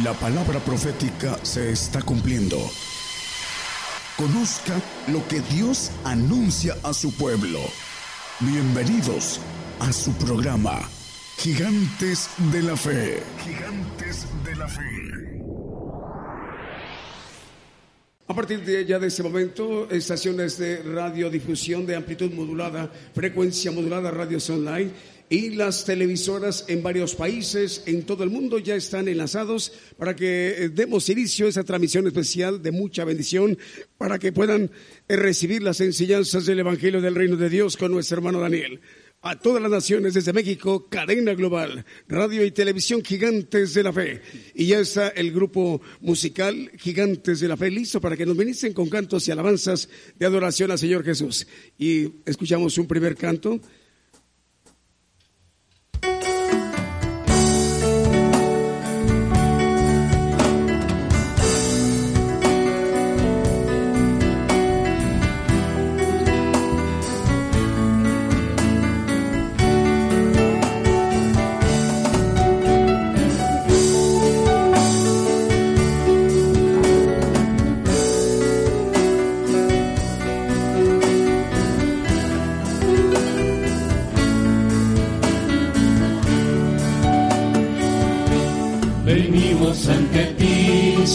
[0.00, 2.56] La palabra profética se está cumpliendo.
[4.16, 7.60] Conozca lo que Dios anuncia a su pueblo.
[8.40, 9.38] Bienvenidos
[9.80, 10.80] a su programa,
[11.36, 13.22] Gigantes de la Fe.
[13.44, 15.32] Gigantes de la Fe.
[18.28, 24.10] A partir de ya de este momento, estaciones de radiodifusión de amplitud modulada, frecuencia modulada,
[24.10, 24.90] radios online
[25.32, 30.48] y las televisoras en varios países, en todo el mundo, ya están enlazados para que
[30.58, 33.56] eh, demos inicio a esa transmisión especial de mucha bendición,
[33.96, 34.70] para que puedan
[35.08, 38.82] eh, recibir las enseñanzas del Evangelio del Reino de Dios con nuestro hermano Daniel.
[39.22, 44.20] A todas las naciones desde México, cadena global, radio y televisión Gigantes de la Fe.
[44.54, 48.74] Y ya está el grupo musical Gigantes de la Fe listo para que nos ministren
[48.74, 49.88] con cantos y alabanzas
[50.18, 51.46] de adoración al Señor Jesús.
[51.78, 53.58] Y escuchamos un primer canto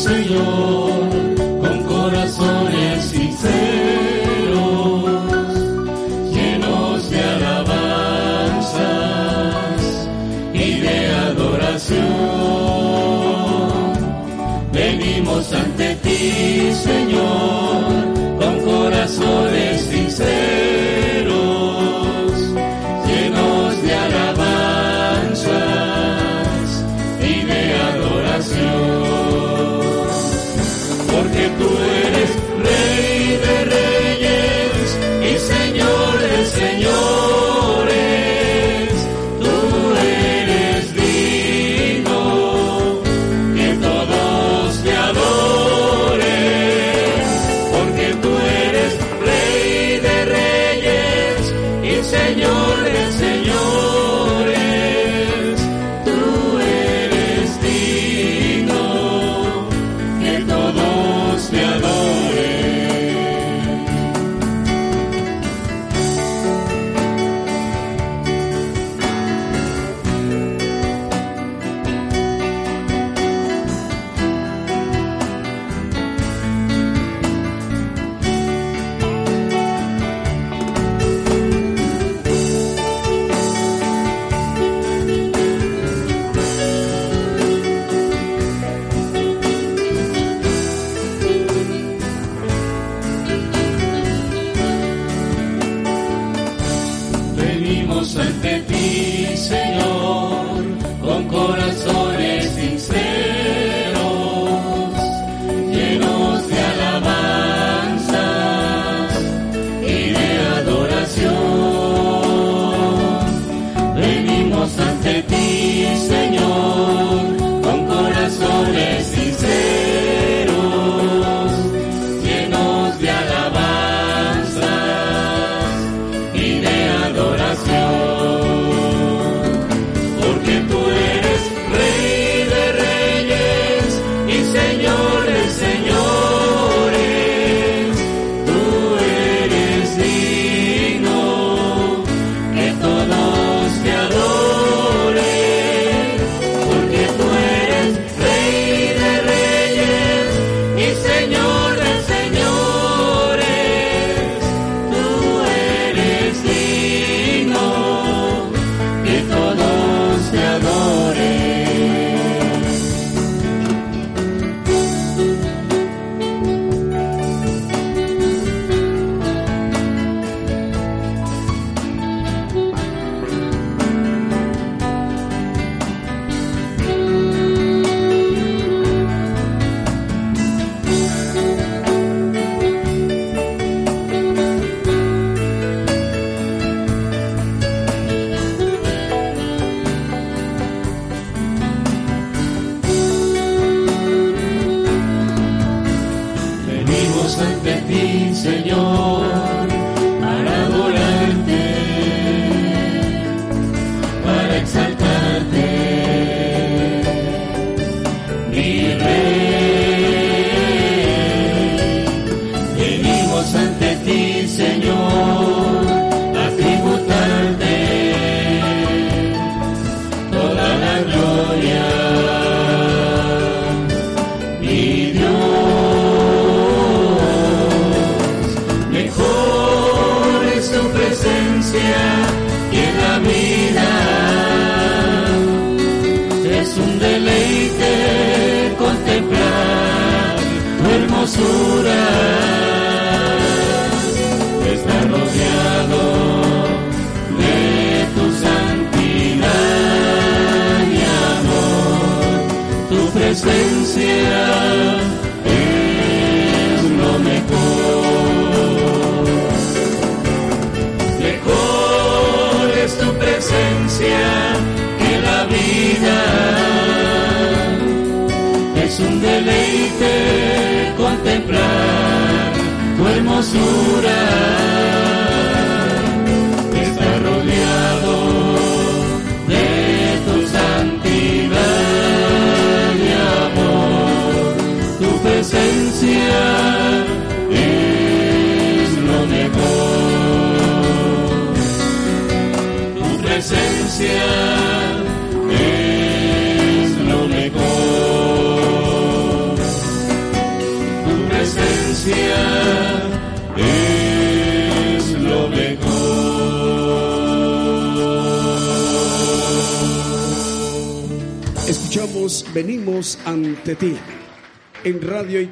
[0.08, 0.67] Senhor.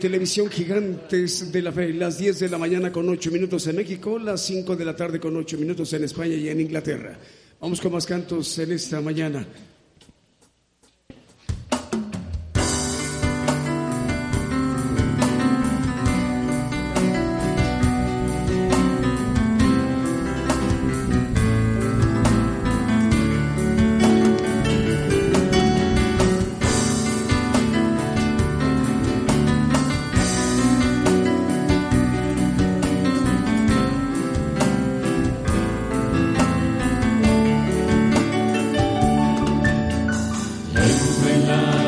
[0.06, 4.20] Televisión gigantes de la fe, las 10 de la mañana con 8 minutos en México,
[4.20, 7.18] las 5 de la tarde con 8 minutos en España y en Inglaterra.
[7.60, 9.48] Vamos con más cantos en esta mañana.
[40.76, 41.85] 回不回来？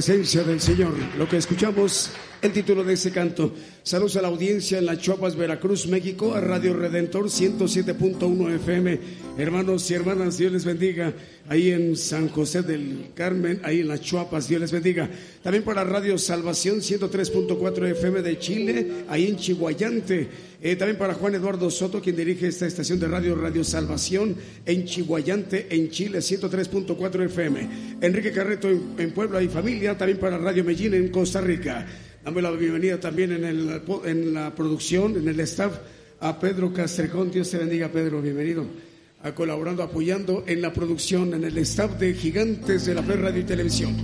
[0.00, 0.94] Presencia del Señor.
[1.18, 3.52] Lo que escuchamos, el título de ese canto.
[3.82, 8.98] Saludos a la audiencia en La Chuapas, Veracruz, México, a Radio Redentor 107.1 FM.
[9.40, 11.14] Hermanos y hermanas, Dios les bendiga.
[11.48, 15.08] Ahí en San José del Carmen, ahí en Las Chuapas, Dios les bendiga.
[15.42, 20.28] También para Radio Salvación 103.4 FM de Chile, ahí en Chihuayante.
[20.60, 24.84] Eh, también para Juan Eduardo Soto, quien dirige esta estación de radio Radio Salvación en
[24.84, 27.68] Chihuayante, en Chile, 103.4 FM.
[28.02, 31.86] Enrique Carreto en, Puebla y Familia, también para Radio Medellín en Costa Rica.
[32.22, 35.78] Dame la bienvenida también en, el, en la producción, en el staff,
[36.20, 37.30] a Pedro Castrejón.
[37.30, 38.89] Dios te bendiga, Pedro, bienvenido.
[39.22, 43.40] A colaborando, apoyando en la producción, en el staff de Gigantes de la Fe Radio
[43.40, 43.94] y Televisión.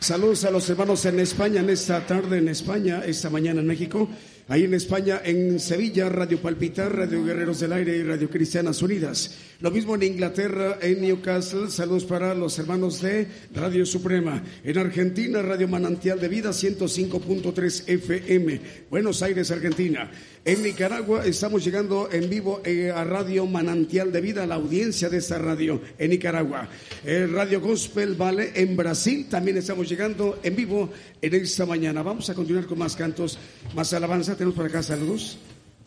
[0.00, 4.06] Saludos a los hermanos en España, en esta tarde en España, esta mañana en México.
[4.48, 9.36] Ahí en España, en Sevilla, Radio Palpitar, Radio Guerreros del Aire y Radio Cristianas Unidas.
[9.58, 11.68] Lo mismo en Inglaterra, en Newcastle.
[11.68, 14.44] Saludos para los hermanos de Radio Suprema.
[14.62, 18.60] En Argentina, Radio Manantial de Vida, 105.3 FM.
[18.88, 20.12] Buenos Aires, Argentina.
[20.44, 25.16] En Nicaragua estamos llegando en vivo eh, a Radio Manantial de Vida, la audiencia de
[25.16, 26.68] esta radio en Nicaragua.
[27.04, 30.88] radio Gospel Vale en Brasil también estamos llegando en vivo
[31.20, 32.04] en esta mañana.
[32.04, 33.40] Vamos a continuar con más cantos,
[33.74, 34.35] más alabanza.
[34.36, 35.38] Tenemos por acá saludos.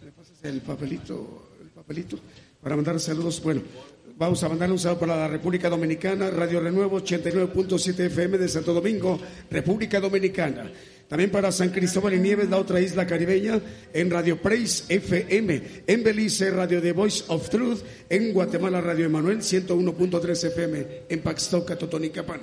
[0.03, 2.19] ¿Le pasas el papelito, el papelito
[2.61, 3.41] para mandar saludos?
[3.41, 3.61] Bueno,
[4.19, 8.73] Vamos a mandar un saludo para la República Dominicana, Radio Renuevo 89.7 FM de Santo
[8.73, 9.17] Domingo,
[9.49, 10.69] República Dominicana.
[11.07, 13.61] También para San Cristóbal y Nieves, la otra isla caribeña,
[13.93, 15.83] en Radio Praise FM.
[15.87, 17.79] En Belice, Radio The Voice of Truth.
[18.09, 20.87] En Guatemala, Radio Emanuel 101.3 FM.
[21.07, 22.41] En Paxtoca, Totonicapán.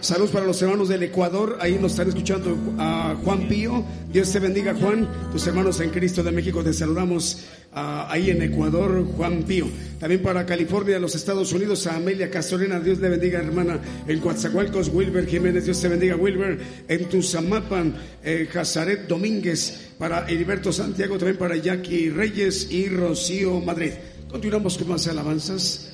[0.00, 1.56] Saludos para los hermanos del Ecuador.
[1.60, 3.84] Ahí nos están escuchando a Juan Pío.
[4.12, 5.08] Dios te bendiga, Juan.
[5.30, 9.68] Tus hermanos en Cristo de México te saludamos ah, ahí en Ecuador, Juan Pío.
[10.00, 12.80] También para California, los Estados Unidos, a Amelia Castorena.
[12.80, 13.78] Dios le bendiga, hermana.
[14.08, 15.64] En Coatzacoalcos, Wilber Jiménez.
[15.64, 16.58] Dios te bendiga, Wilber.
[16.88, 19.90] En Tuzamapan, eh, Jazaret Domínguez.
[19.96, 21.18] Para Heriberto Santiago.
[21.18, 23.92] También para Jackie Reyes y Rocío Madrid.
[24.28, 25.85] Continuamos con más alabanzas.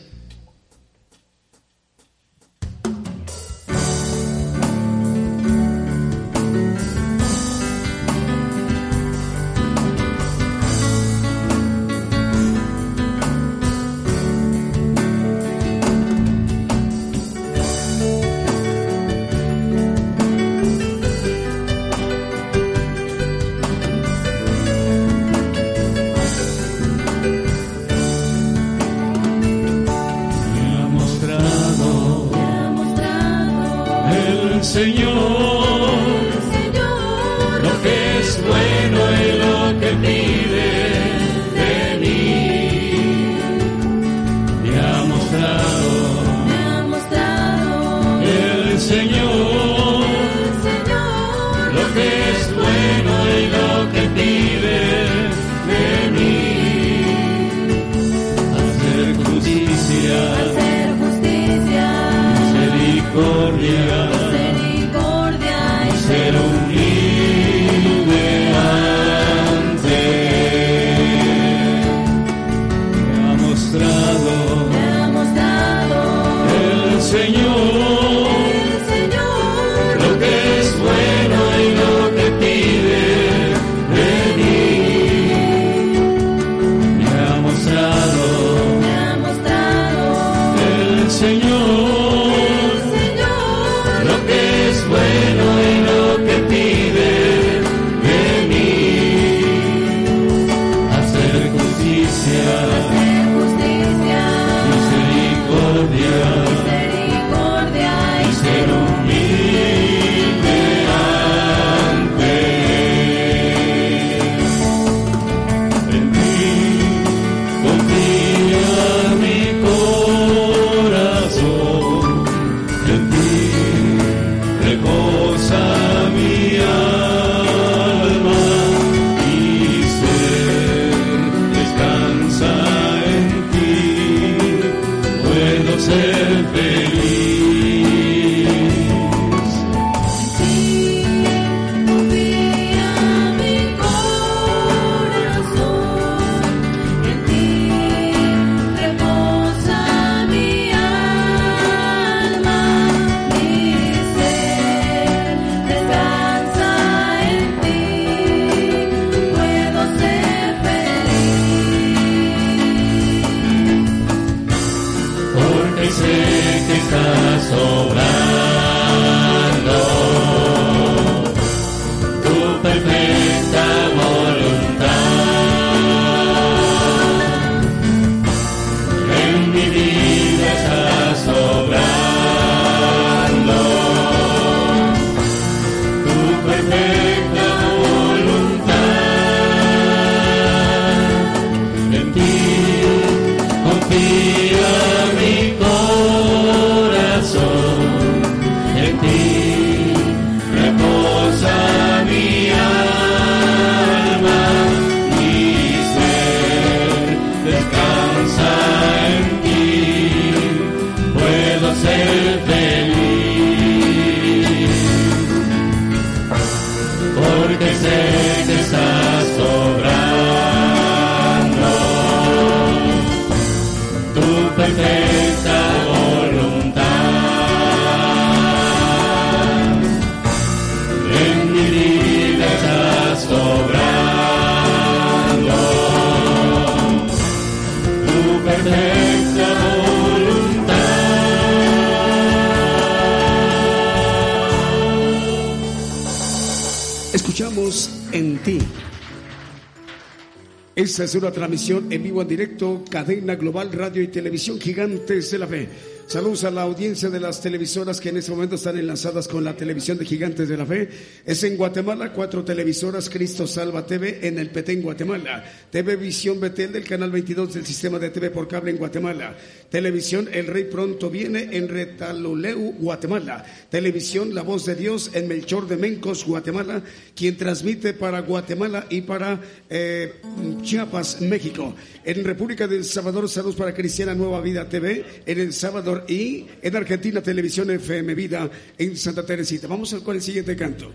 [251.03, 255.39] Esta es una transmisión en vivo en directo, cadena global, radio y televisión gigantes de
[255.39, 255.69] la fe.
[256.07, 259.57] Saludos a la audiencia de las televisoras que en este momento están enlazadas con la
[259.57, 260.89] televisión de Gigantes de la Fe.
[261.25, 265.43] Es en Guatemala, cuatro televisoras, Cristo Salva TV en el Petén, Guatemala.
[265.71, 269.35] TV Visión Betel del canal 22 del sistema de TV por cable en Guatemala.
[269.73, 273.43] Televisión El Rey Pronto Viene en Retaluleu, Guatemala.
[273.71, 276.83] Televisión La Voz de Dios en Melchor de Mencos, Guatemala,
[277.17, 280.21] quien transmite para Guatemala y para eh,
[280.61, 281.75] Chiapas, México.
[282.05, 286.77] En República del Salvador, saludos para Cristiana Nueva Vida TV en El Salvador y en
[286.77, 289.69] Argentina Televisión FM Vida en Santa Teresita.
[289.69, 290.93] Vamos con el siguiente canto.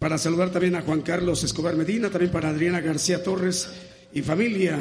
[0.00, 3.68] Para saludar también a Juan Carlos Escobar Medina, también para Adriana García Torres
[4.12, 4.80] y familia.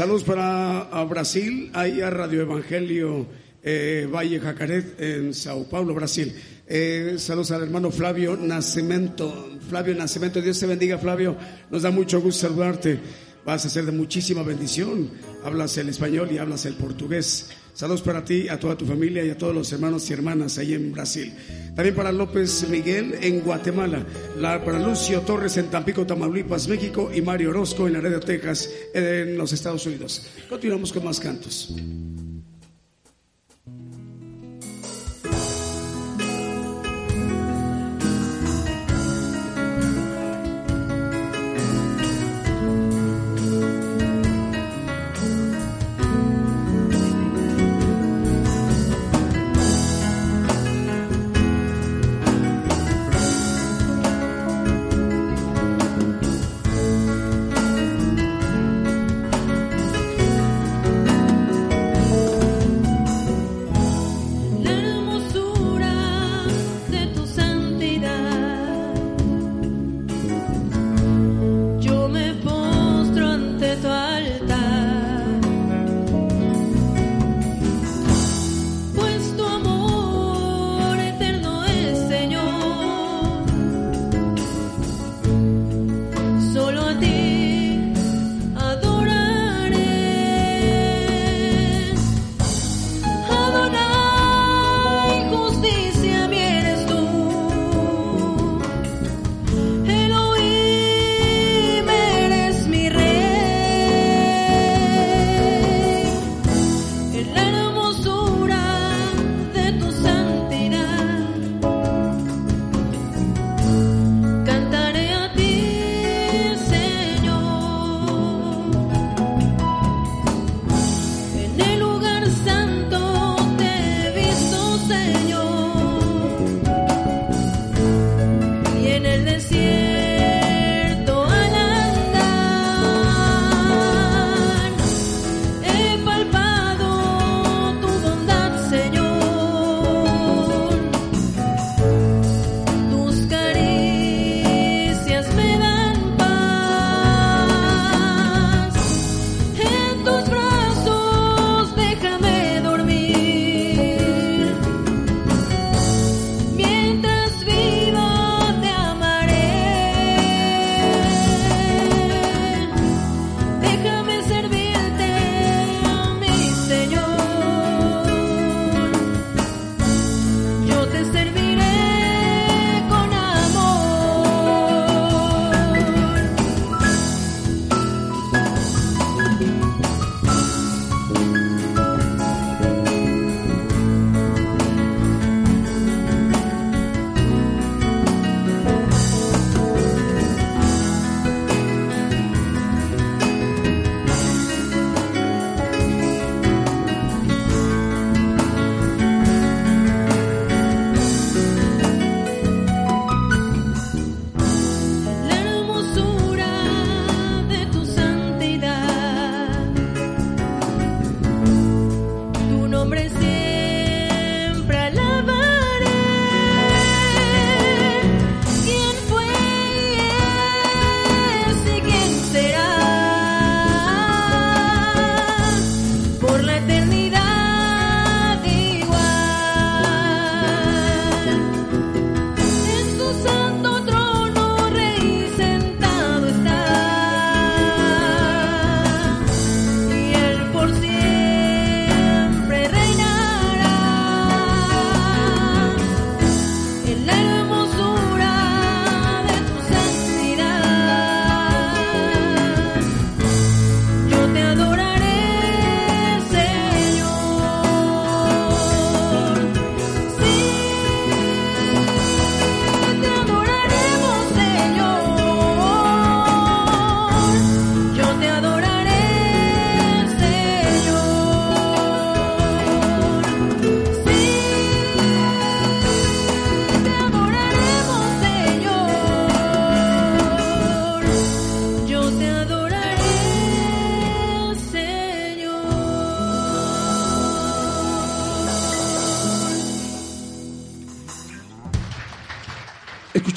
[0.00, 3.26] Saludos para Brasil, ahí a Radio Evangelio
[3.62, 6.34] eh, Valle Jacaret en Sao Paulo, Brasil.
[6.66, 9.58] Eh, saludos al hermano Flavio Nacimiento.
[9.68, 11.36] Flavio Nacimiento, Dios te bendiga, Flavio.
[11.70, 12.98] Nos da mucho gusto saludarte.
[13.44, 15.10] Vas a ser de muchísima bendición.
[15.44, 17.50] Hablas el español y hablas el portugués.
[17.74, 20.72] Saludos para ti, a toda tu familia y a todos los hermanos y hermanas ahí
[20.72, 21.30] en Brasil.
[21.76, 24.06] También para López Miguel en Guatemala.
[24.40, 27.10] Para Lucio Torres en Tampico, Tamaulipas, México.
[27.12, 30.26] Y Mario Orozco en Laredo, Texas, en los Estados Unidos.
[30.48, 31.74] Continuamos con más cantos.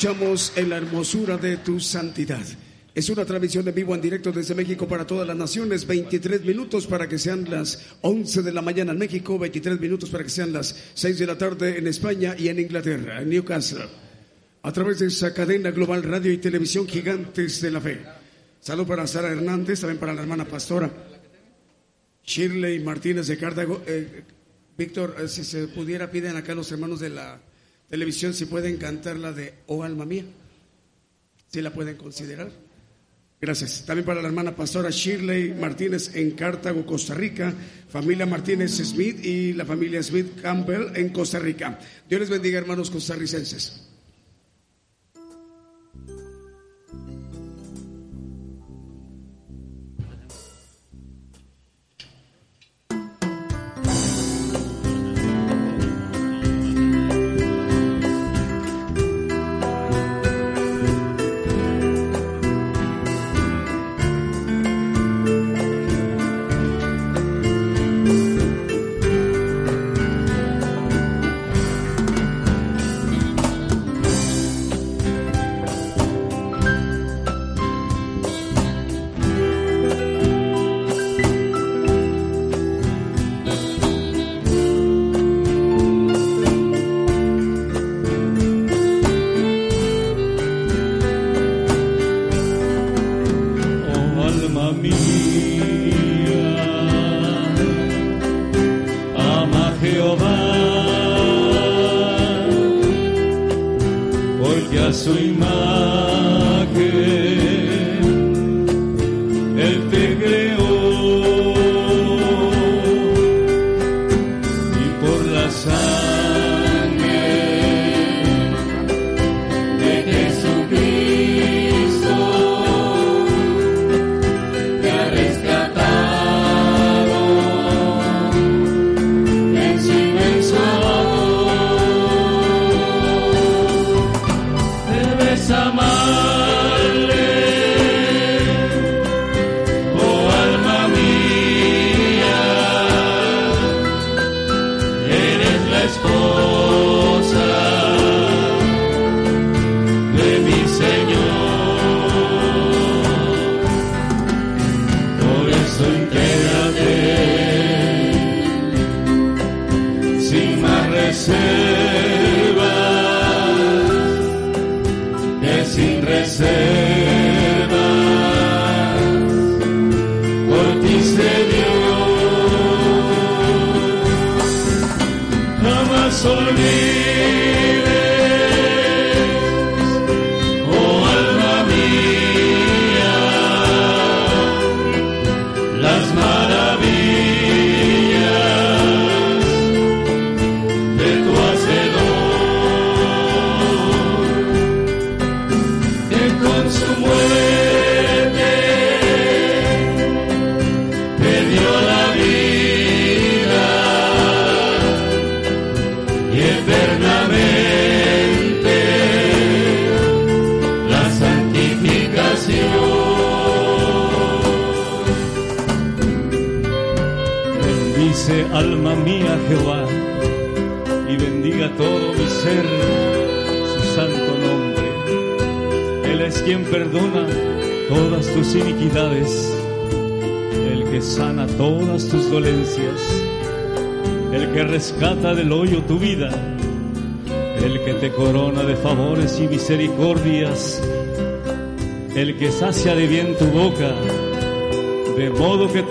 [0.03, 2.43] Escuchamos en la hermosura de tu santidad.
[2.93, 5.87] Es una transmisión en vivo en directo desde México para todas las naciones.
[5.87, 10.25] 23 minutos para que sean las 11 de la mañana en México, 23 minutos para
[10.25, 13.85] que sean las 6 de la tarde en España y en Inglaterra, en Newcastle.
[14.63, 18.01] A través de esa cadena global radio y televisión Gigantes de la Fe.
[18.59, 20.91] Salud para Sara Hernández, también para la hermana pastora
[22.25, 23.81] Shirley Martínez de Cartago.
[23.87, 24.25] Eh,
[24.77, 27.52] Víctor, eh, si se pudiera, piden acá los hermanos de la
[27.89, 30.25] televisión si pueden cantar la de Oh Alma Mía.
[31.51, 32.51] Si la pueden considerar.
[33.43, 33.83] Gracias.
[33.85, 37.53] También para la hermana pastora Shirley Martínez en Cartago, Costa Rica,
[37.89, 41.77] familia Martínez Smith y la familia Smith Campbell en Costa Rica.
[42.07, 43.82] Dios les bendiga, hermanos costarricenses.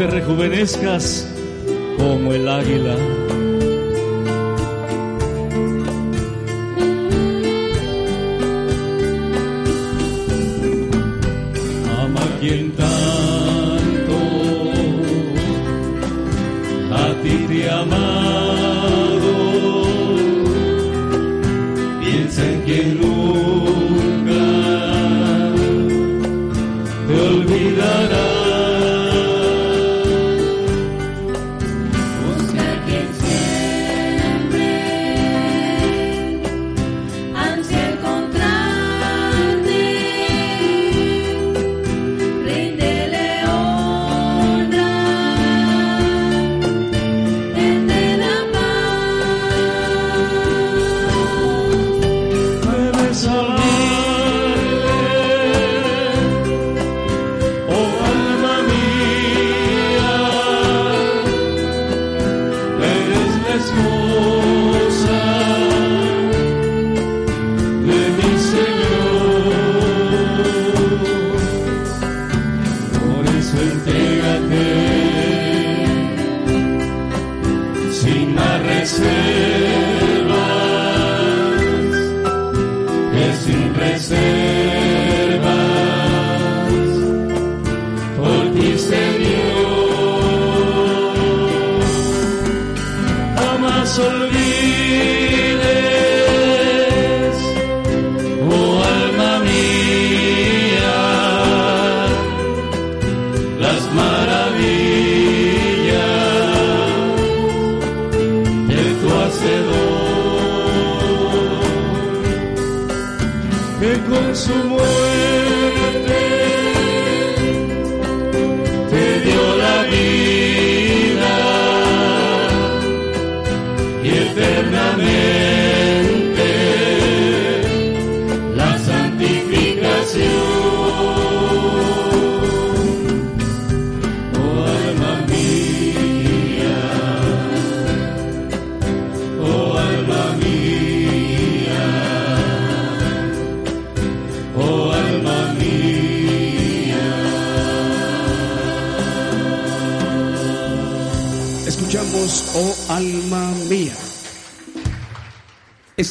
[0.06, 1.28] Rejuvenezcas
[1.98, 2.96] como el águila.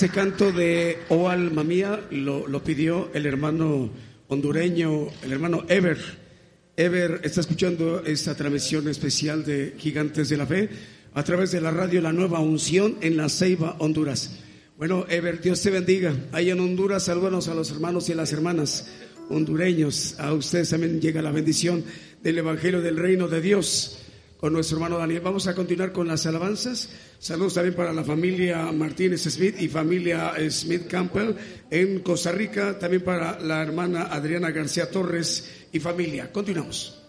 [0.01, 3.91] Ese canto de Oh alma mía lo, lo, pidió el hermano
[4.29, 5.99] hondureño, el hermano Ever.
[6.75, 10.69] Ever está escuchando esta transmisión especial de Gigantes de la Fe
[11.13, 14.39] a través de la radio La Nueva Unción en La Ceiba, Honduras.
[14.75, 16.15] Bueno, Ever, Dios te bendiga.
[16.31, 18.91] Ahí en Honduras, saludos a los hermanos y a las hermanas
[19.29, 20.15] hondureños.
[20.17, 21.83] A ustedes también llega la bendición
[22.23, 23.99] del Evangelio del Reino de Dios
[24.39, 25.21] con nuestro hermano Daniel.
[25.21, 26.89] Vamos a continuar con las alabanzas.
[27.21, 31.35] Saludos también para la familia Martínez Smith y familia Smith Campbell
[31.69, 32.79] en Costa Rica.
[32.79, 36.31] También para la hermana Adriana García Torres y familia.
[36.31, 37.00] Continuamos.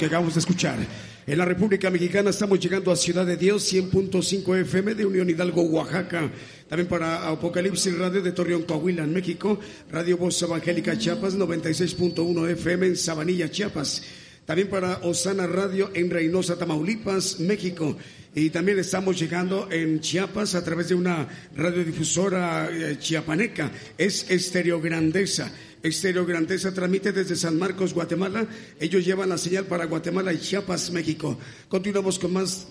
[0.00, 0.78] Que acabamos de escuchar.
[1.26, 5.60] En la República Mexicana estamos llegando a Ciudad de Dios, 100.5 FM de Unión Hidalgo,
[5.60, 6.30] Oaxaca.
[6.70, 9.60] También para Apocalipsis Radio de Torreón, Coahuila, México.
[9.92, 14.02] Radio Voz Evangélica Chiapas, 96.1 FM en Sabanilla, Chiapas.
[14.46, 17.94] También para Osana Radio en Reynosa, Tamaulipas, México.
[18.34, 23.70] Y también estamos llegando en Chiapas a través de una radiodifusora eh, chiapaneca.
[23.98, 25.52] Es Estereo Grandeza.
[25.82, 28.46] Estéreo Grandeza transmite desde San Marcos, Guatemala.
[28.78, 31.38] Ellos llevan la señal para Guatemala y Chiapas, México.
[31.68, 32.68] Continuamos con más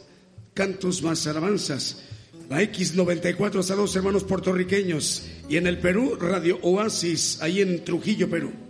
[0.53, 2.03] cantos, más alabanzas.
[2.49, 5.24] La X94, saludos hermanos puertorriqueños.
[5.47, 8.68] Y en el Perú, Radio Oasis, ahí en Trujillo, Perú.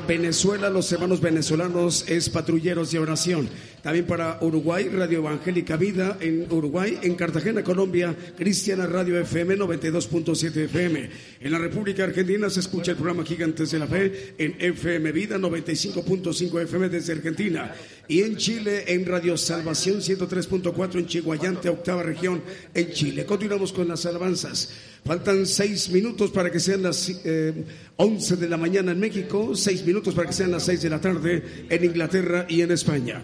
[0.00, 3.48] Venezuela, los hermanos venezolanos es patrulleros de oración.
[3.82, 10.56] También para Uruguay, Radio Evangélica Vida en Uruguay, en Cartagena, Colombia, Cristiana Radio FM 92.7
[10.64, 11.10] FM.
[11.40, 15.38] En la República Argentina se escucha el programa Gigantes de la Fe en FM Vida
[15.38, 17.74] 95.5 FM desde Argentina.
[18.08, 22.42] Y en Chile, en Radio Salvación 103.4 en Chihuayante, octava región
[22.74, 23.24] en Chile.
[23.24, 24.70] Continuamos con las alabanzas.
[25.04, 27.64] Faltan seis minutos para que sean las eh,
[27.96, 31.00] once de la mañana en México, seis minutos para que sean las seis de la
[31.00, 33.22] tarde en Inglaterra y en España.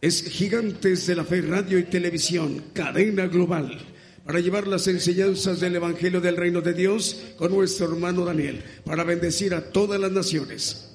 [0.00, 3.78] es Gigantes de la Fe Radio y Televisión, cadena global,
[4.26, 9.04] para llevar las enseñanzas del Evangelio del Reino de Dios con nuestro hermano Daniel, para
[9.04, 10.90] bendecir a todas las naciones.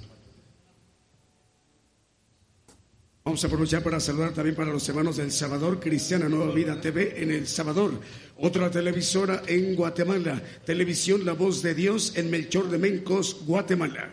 [3.23, 7.21] Vamos a aprovechar para saludar también para los hermanos del Salvador, Cristiana Nueva Vida TV
[7.21, 7.99] en El Salvador,
[8.41, 14.09] otra televisora en Guatemala, Televisión La Voz de Dios en Melchor de Mencos, Guatemala.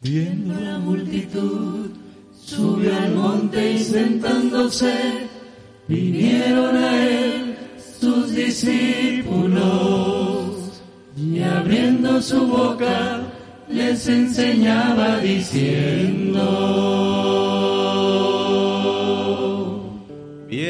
[0.00, 1.90] Viendo la multitud,
[2.44, 5.28] subió al monte y sentándose,
[5.88, 7.56] vinieron a él
[8.00, 9.62] sus discípulos,
[11.16, 13.22] y abriendo su boca
[13.68, 16.36] les enseñaba diciendo,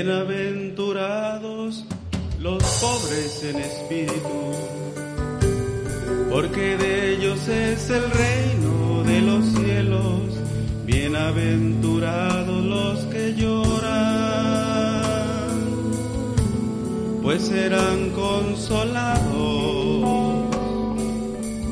[0.07, 1.85] Bienaventurados
[2.41, 4.53] los pobres en espíritu,
[6.31, 10.39] porque de ellos es el reino de los cielos,
[10.85, 13.91] bienaventurados los que lloran,
[17.25, 19.25] pues serán consolados.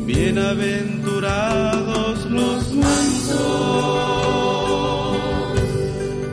[0.07, 3.39] Bienaventurados los mansos,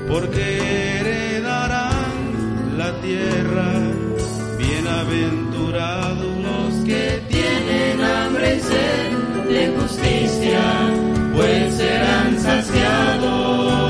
[0.09, 0.60] porque
[3.01, 3.73] tierra.
[4.57, 9.11] Bienaventurados los que tienen hambre y sed
[9.49, 10.61] de justicia,
[11.35, 13.80] pues serán saciados.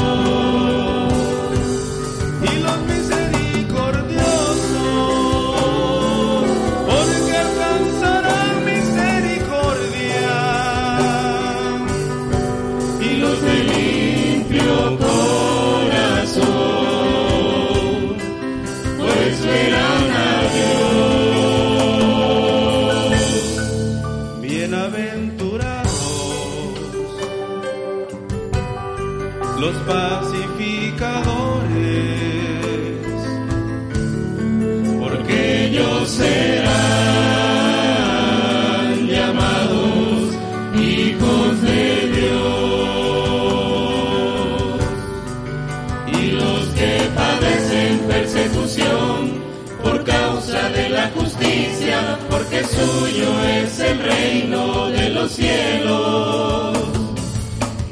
[52.65, 56.77] Suyo es el reino de los cielos.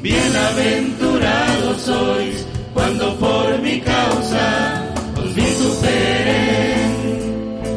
[0.02, 4.84] Bienaventurados sois cuando por mi causa
[5.18, 6.94] os vituperen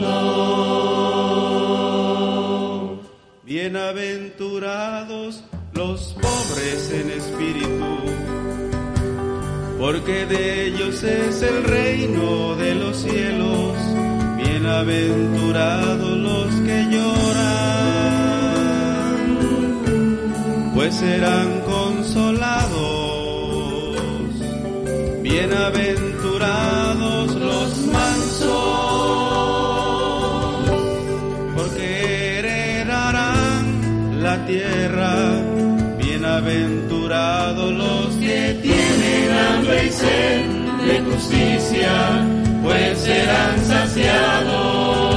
[3.44, 5.42] Bienaventurados
[5.72, 7.98] los pobres en espíritu,
[9.78, 13.76] porque de ellos es el reino de los cielos.
[14.36, 16.87] Bienaventurados los que
[20.88, 22.70] pues serán consolados.
[25.20, 28.48] Bienaventurados los mansos,
[31.54, 35.42] porque heredarán la tierra.
[35.98, 40.46] Bienaventurados los que tienen hambre y sed
[40.86, 42.24] de justicia,
[42.62, 45.07] pues serán saciados.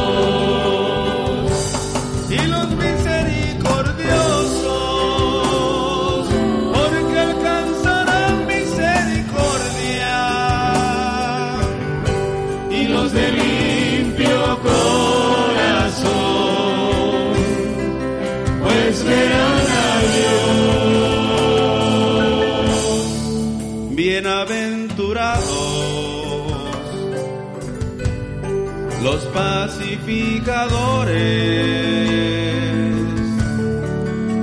[29.12, 31.16] Los pacificadores,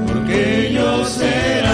[0.06, 1.64] porque ellos serán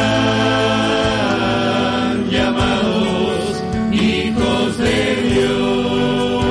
[2.31, 6.45] llamados hijos de Dios.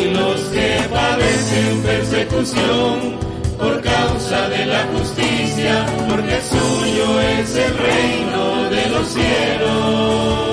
[0.00, 3.18] Y los que padecen persecución
[3.58, 10.47] por causa de la justicia, porque suyo es el reino de los cielos.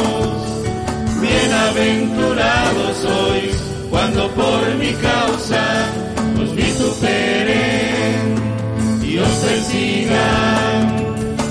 [1.75, 3.55] Bienaventurados sois
[3.89, 5.61] cuando por mi causa
[6.41, 8.35] os vituperen
[9.03, 10.95] y os persigan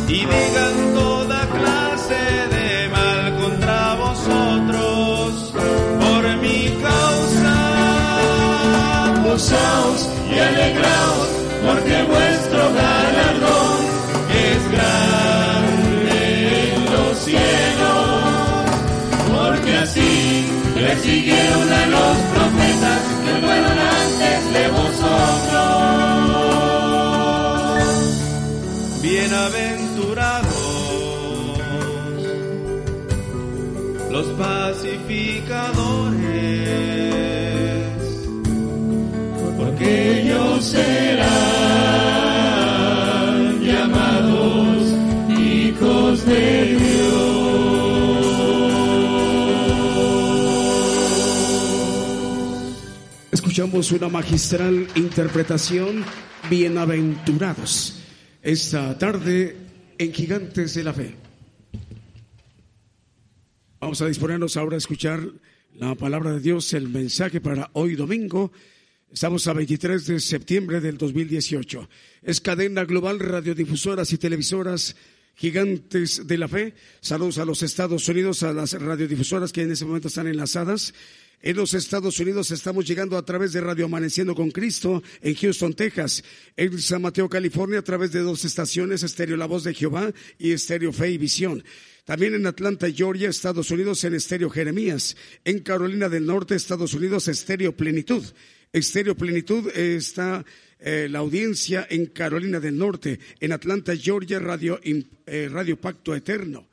[0.08, 5.52] y digan toda clase de mal contra vosotros
[6.00, 7.56] por mi causa.
[9.24, 11.28] Gozaos y alegraos
[11.66, 13.78] porque vuestro galardón
[14.32, 15.03] es grande
[21.04, 25.02] persiguieron a los profetas que fueron antes de vosotros.
[29.02, 30.54] Bienaventurados
[34.10, 36.22] los pacificadores,
[39.58, 42.23] porque ellos serán
[53.54, 56.04] Escuchamos una magistral interpretación,
[56.50, 58.00] bienaventurados,
[58.42, 59.56] esta tarde
[59.96, 61.14] en Gigantes de la Fe.
[63.78, 65.22] Vamos a disponernos ahora a escuchar
[65.72, 68.50] la palabra de Dios, el mensaje para hoy domingo.
[69.12, 71.88] Estamos a 23 de septiembre del 2018.
[72.24, 74.96] Es cadena global, radiodifusoras y televisoras
[75.36, 76.74] gigantes de la fe.
[77.00, 80.92] Saludos a los Estados Unidos, a las radiodifusoras que en ese momento están enlazadas.
[81.44, 85.74] En los Estados Unidos estamos llegando a través de Radio Amaneciendo con Cristo en Houston,
[85.74, 86.24] Texas.
[86.56, 90.52] En San Mateo, California, a través de dos estaciones, Estéreo La Voz de Jehová y
[90.52, 91.62] Estéreo Fe y Visión.
[92.06, 95.18] También en Atlanta, Georgia, Estados Unidos, en Estéreo Jeremías.
[95.44, 98.24] En Carolina del Norte, Estados Unidos, Estéreo Plenitud.
[98.72, 100.46] Estéreo Plenitud está
[100.78, 103.20] eh, la audiencia en Carolina del Norte.
[103.40, 106.68] En Atlanta, Georgia, Radio, eh, Radio Pacto Eterno.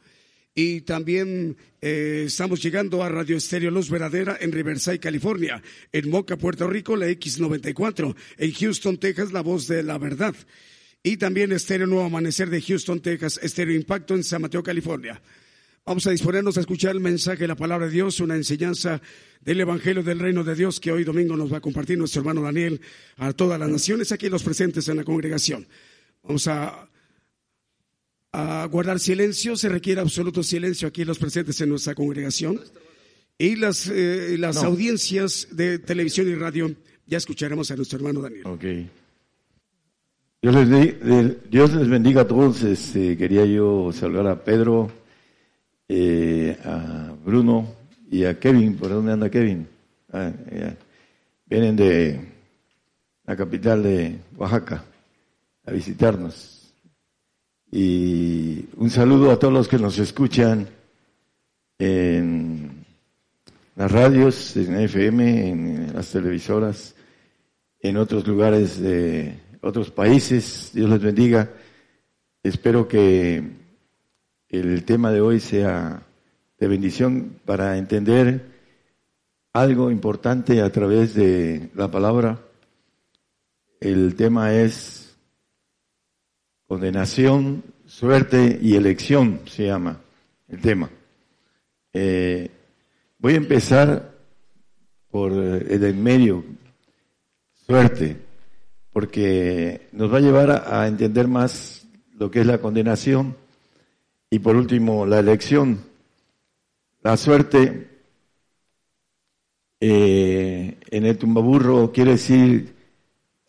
[0.53, 5.61] Y también eh, estamos llegando a Radio Estéreo Luz Verdadera en Riverside, California.
[5.93, 8.15] En Moca, Puerto Rico, la X94.
[8.37, 10.35] En Houston, Texas, la voz de la verdad.
[11.03, 13.39] Y también Estéreo Nuevo Amanecer de Houston, Texas.
[13.41, 15.21] Estéreo Impacto en San Mateo, California.
[15.85, 19.01] Vamos a disponernos a escuchar el mensaje de la palabra de Dios, una enseñanza
[19.39, 22.43] del Evangelio del Reino de Dios que hoy domingo nos va a compartir nuestro hermano
[22.43, 22.79] Daniel
[23.17, 25.67] a todas las naciones, aquí los presentes en la congregación.
[26.21, 26.90] Vamos a
[28.33, 32.59] a guardar silencio, se requiere absoluto silencio aquí los presentes en nuestra congregación.
[33.37, 34.69] Y las, eh, las No.
[34.69, 36.73] audiencias de televisión y radio,
[37.07, 38.45] ya escucharemos a nuestro hermano Daniel.
[38.45, 38.63] Ok.
[40.41, 42.61] Dios les, de- Dios les bendiga a todos.
[42.63, 44.91] Este, quería yo saludar a Pedro,
[45.87, 47.75] eh, a Bruno
[48.09, 48.75] y a Kevin.
[48.75, 49.67] ¿Por dónde anda Kevin?
[50.11, 50.77] Ah, ya.
[51.47, 52.19] Vienen de
[53.25, 54.83] la capital de Oaxaca
[55.65, 56.50] a visitarnos.
[57.71, 60.67] Y un saludo a todos los que nos escuchan
[61.79, 62.85] en
[63.77, 66.93] las radios, en FM, en las televisoras,
[67.79, 70.71] en otros lugares de otros países.
[70.73, 71.49] Dios les bendiga.
[72.43, 73.41] Espero que
[74.49, 76.03] el tema de hoy sea
[76.59, 78.51] de bendición para entender
[79.53, 82.41] algo importante a través de la palabra.
[83.79, 85.00] El tema es
[86.71, 89.99] condenación, suerte y elección, se llama
[90.47, 90.89] el tema.
[91.91, 92.49] Eh,
[93.19, 94.15] voy a empezar
[95.09, 96.45] por eh, el en medio,
[97.67, 98.15] suerte,
[98.93, 103.35] porque nos va a llevar a, entender más lo que es la condenación
[104.29, 105.81] y por último la elección.
[107.03, 107.89] La suerte
[109.81, 112.73] eh, en el tumbaburro quiere decir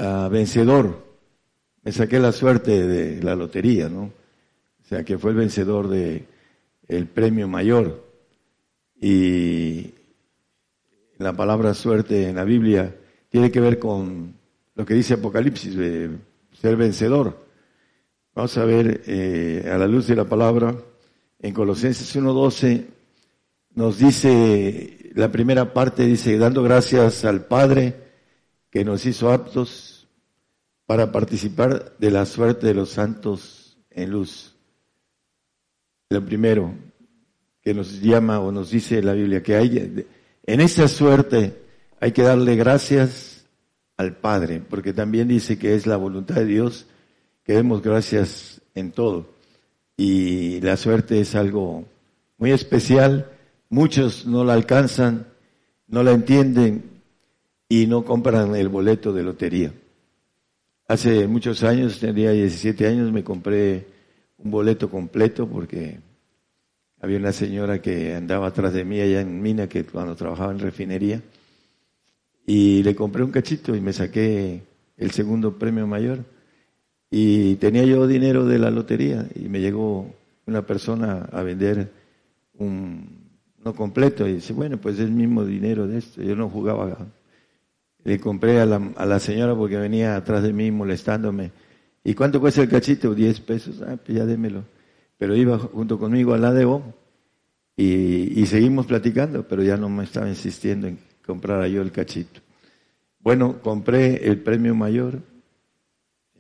[0.01, 1.12] ah, vencedor.
[1.83, 4.03] Me saqué la suerte de la lotería, ¿no?
[4.05, 6.27] O sea, que fue el vencedor de
[7.15, 8.05] premio mayor.
[9.01, 9.95] Y
[11.19, 12.95] la palabra suerte en la Biblia
[13.29, 14.35] tiene que ver con
[14.75, 16.11] lo que dice Apocalipsis, de
[16.53, 17.47] ser vencedor.
[18.35, 20.75] Vamos a ver eh, a la luz de la palabra,
[21.41, 22.87] en Colosenses 1.12
[23.75, 27.95] nos dice, la primera parte dice, dando gracias al Padre
[28.71, 29.92] que nos hizo aptos
[30.93, 34.55] para participar de la suerte de los santos en luz.
[36.11, 36.75] Lo primero
[37.63, 40.05] que nos llama o nos dice la Biblia, que hay
[40.45, 41.57] En esta suerte
[41.99, 43.47] hay que darle gracias
[43.97, 46.85] al Padre, porque también dice que es la voluntad de Dios
[47.43, 49.31] que demos gracias en todo.
[49.97, 51.87] Y la suerte es algo
[52.37, 53.31] muy especial,
[53.71, 55.27] muchos no la alcanzan,
[55.87, 57.01] no la entienden
[57.67, 59.73] y no compran el boleto de lotería.
[60.93, 63.87] Hace muchos años, tenía 17 años, me compré
[64.37, 66.01] un boleto completo porque
[67.01, 70.59] había una señora que andaba atrás de mí allá en Mina, que cuando trabajaba en
[70.59, 71.23] refinería,
[72.47, 74.65] y le compré un cachito y me saqué
[74.99, 76.27] el segundo premio mayor.
[77.11, 80.15] Y tenía yo dinero de la lotería y me llegó
[80.45, 81.91] una persona a vender
[82.59, 83.31] un
[83.65, 86.21] no completo y dice, bueno, pues es el mismo dinero de esto.
[86.21, 86.99] Yo no jugaba.
[88.05, 91.53] Le compré a la, a la señora porque venía atrás de mí molestándome.
[92.05, 93.15] ¿Y cuánto cuesta el cachito?
[93.15, 93.83] Diez pesos.
[93.83, 94.65] Ah, pues ya démelo.
[95.19, 96.83] Pero iba junto conmigo al ADO
[97.77, 102.41] y, y seguimos platicando, pero ya no me estaba insistiendo en comprar yo el cachito.
[103.21, 105.23] Bueno, compré el premio mayor,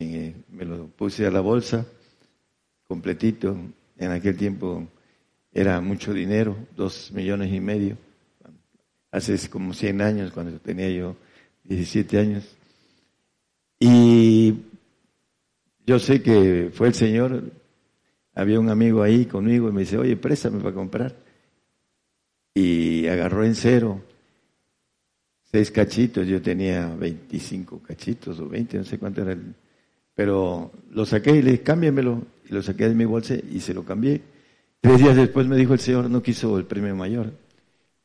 [0.00, 1.86] eh, me lo puse a la bolsa,
[2.88, 3.56] completito.
[3.96, 4.88] En aquel tiempo
[5.52, 7.96] era mucho dinero, dos millones y medio.
[9.12, 11.14] Hace como 100 años, cuando tenía yo
[11.64, 12.56] 17 años.
[13.78, 14.54] Y
[15.86, 17.42] yo sé que fue el Señor,
[18.34, 21.16] había un amigo ahí conmigo y me dice, oye, préstame para comprar.
[22.54, 24.00] Y agarró en cero
[25.52, 29.54] seis cachitos, yo tenía 25 cachitos o 20, no sé cuánto era el...
[30.14, 32.22] Pero lo saqué y le dije, cámbiamelo.
[32.48, 34.22] Y lo saqué de mi bolsa y se lo cambié.
[34.80, 37.32] Tres días después me dijo el Señor, no quiso el premio mayor.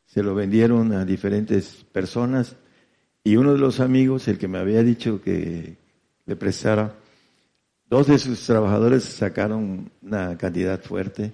[0.06, 2.56] Se lo vendieron a diferentes personas
[3.28, 5.76] y uno de los amigos, el que me había dicho que
[6.26, 6.96] le prestara,
[7.90, 11.34] dos de sus trabajadores sacaron una cantidad fuerte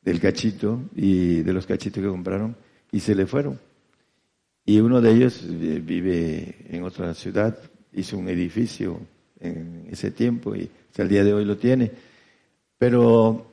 [0.00, 2.56] del cachito y de los cachitos que compraron
[2.90, 3.60] y se le fueron.
[4.64, 7.58] Y uno de ellos eh, vive en otra ciudad,
[7.92, 8.98] hizo un edificio
[9.38, 11.92] en ese tiempo y hasta el día de hoy lo tiene.
[12.78, 13.52] Pero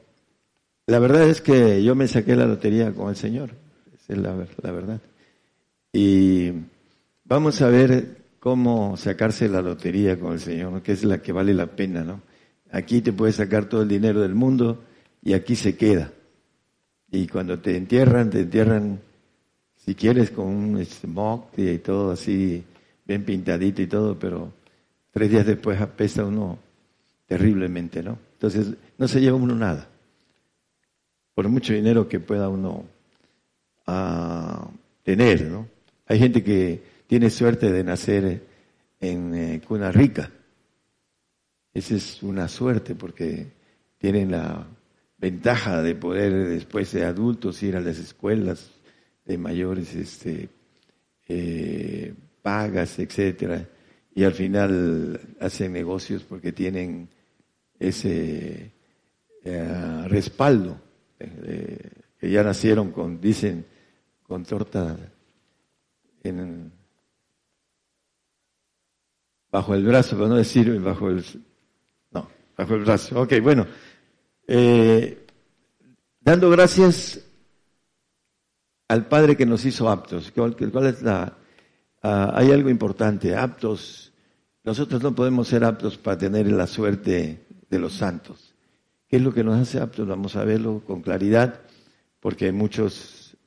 [0.87, 3.49] la verdad es que yo me saqué la lotería con el Señor,
[3.93, 5.01] esa es la, la verdad.
[5.91, 6.53] Y
[7.25, 11.53] vamos a ver cómo sacarse la lotería con el Señor, que es la que vale
[11.53, 12.21] la pena, ¿no?
[12.71, 14.83] Aquí te puedes sacar todo el dinero del mundo
[15.23, 16.11] y aquí se queda.
[17.11, 18.99] Y cuando te entierran, te entierran,
[19.77, 22.63] si quieres, con un smog y todo así,
[23.05, 24.51] bien pintadito y todo, pero
[25.11, 26.59] tres días después apesta uno
[27.27, 28.17] terriblemente, ¿no?
[28.33, 29.87] Entonces, no se lleva uno nada.
[31.33, 32.83] Por mucho dinero que pueda uno
[33.87, 34.67] ah,
[35.03, 35.67] tener, ¿no?
[36.07, 38.43] Hay gente que tiene suerte de nacer
[38.99, 40.31] en eh, cuna rica.
[41.73, 43.51] Esa es una suerte porque
[43.97, 44.67] tienen la
[45.17, 48.71] ventaja de poder después de adultos ir a las escuelas
[49.25, 50.49] de mayores este,
[51.27, 53.67] eh, pagas, etcétera,
[54.13, 57.09] y al final hacen negocios porque tienen
[57.79, 58.71] ese
[59.43, 60.79] eh, respaldo,
[61.17, 63.65] que ya nacieron con, dicen,
[64.23, 64.97] con torta
[66.23, 66.71] en,
[69.55, 71.23] bajo el brazo, pero no decir bajo el,
[72.11, 72.27] no,
[72.57, 73.21] bajo el brazo.
[73.21, 73.65] Ok, bueno,
[74.45, 75.25] eh,
[76.19, 77.21] dando gracias
[78.89, 80.33] al Padre que nos hizo aptos.
[80.35, 81.37] ¿Cuál, cuál es la,
[82.03, 84.11] ah, hay algo importante, aptos.
[84.65, 88.55] Nosotros no podemos ser aptos para tener la suerte de los santos.
[89.07, 90.05] ¿Qué es lo que nos hace aptos?
[90.05, 91.61] Vamos a verlo con claridad,
[92.19, 93.37] porque muchos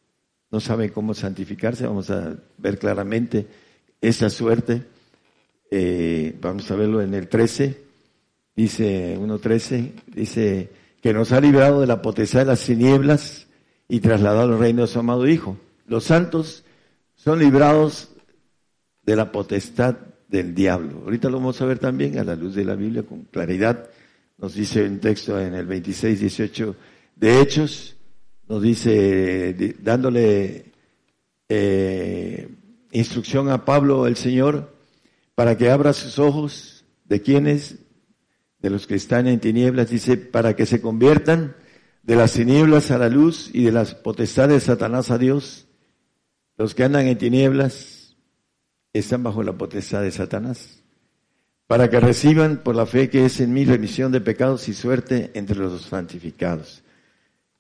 [0.51, 1.87] no saben cómo santificarse.
[1.87, 3.47] Vamos a ver claramente
[4.01, 4.87] esa suerte.
[5.71, 7.81] Eh, vamos a verlo en el 13,
[8.57, 10.71] dice 1.13, dice
[11.03, 13.47] que nos ha librado de la potestad de las tinieblas
[13.89, 15.59] y trasladado al reino de su amado Hijo.
[15.87, 16.65] Los santos
[17.17, 18.11] son librados
[19.03, 19.97] de la potestad
[20.29, 21.03] del diablo.
[21.05, 23.89] Ahorita lo vamos a ver también a la luz de la Biblia con claridad.
[24.37, 26.77] Nos dice un texto en el 26, 18
[27.17, 27.97] de Hechos,
[28.49, 30.67] nos dice, dándole
[31.49, 32.49] eh,
[32.93, 34.78] instrucción a Pablo el Señor,
[35.39, 37.77] para que abra sus ojos de quienes,
[38.59, 41.55] de los que están en tinieblas, dice, para que se conviertan
[42.03, 45.69] de las tinieblas a la luz y de las potestades de Satanás a Dios.
[46.57, 48.17] Los que andan en tinieblas
[48.93, 50.83] están bajo la potestad de Satanás,
[51.69, 55.31] para que reciban por la fe que es en mí remisión de pecados y suerte
[55.35, 56.83] entre los santificados.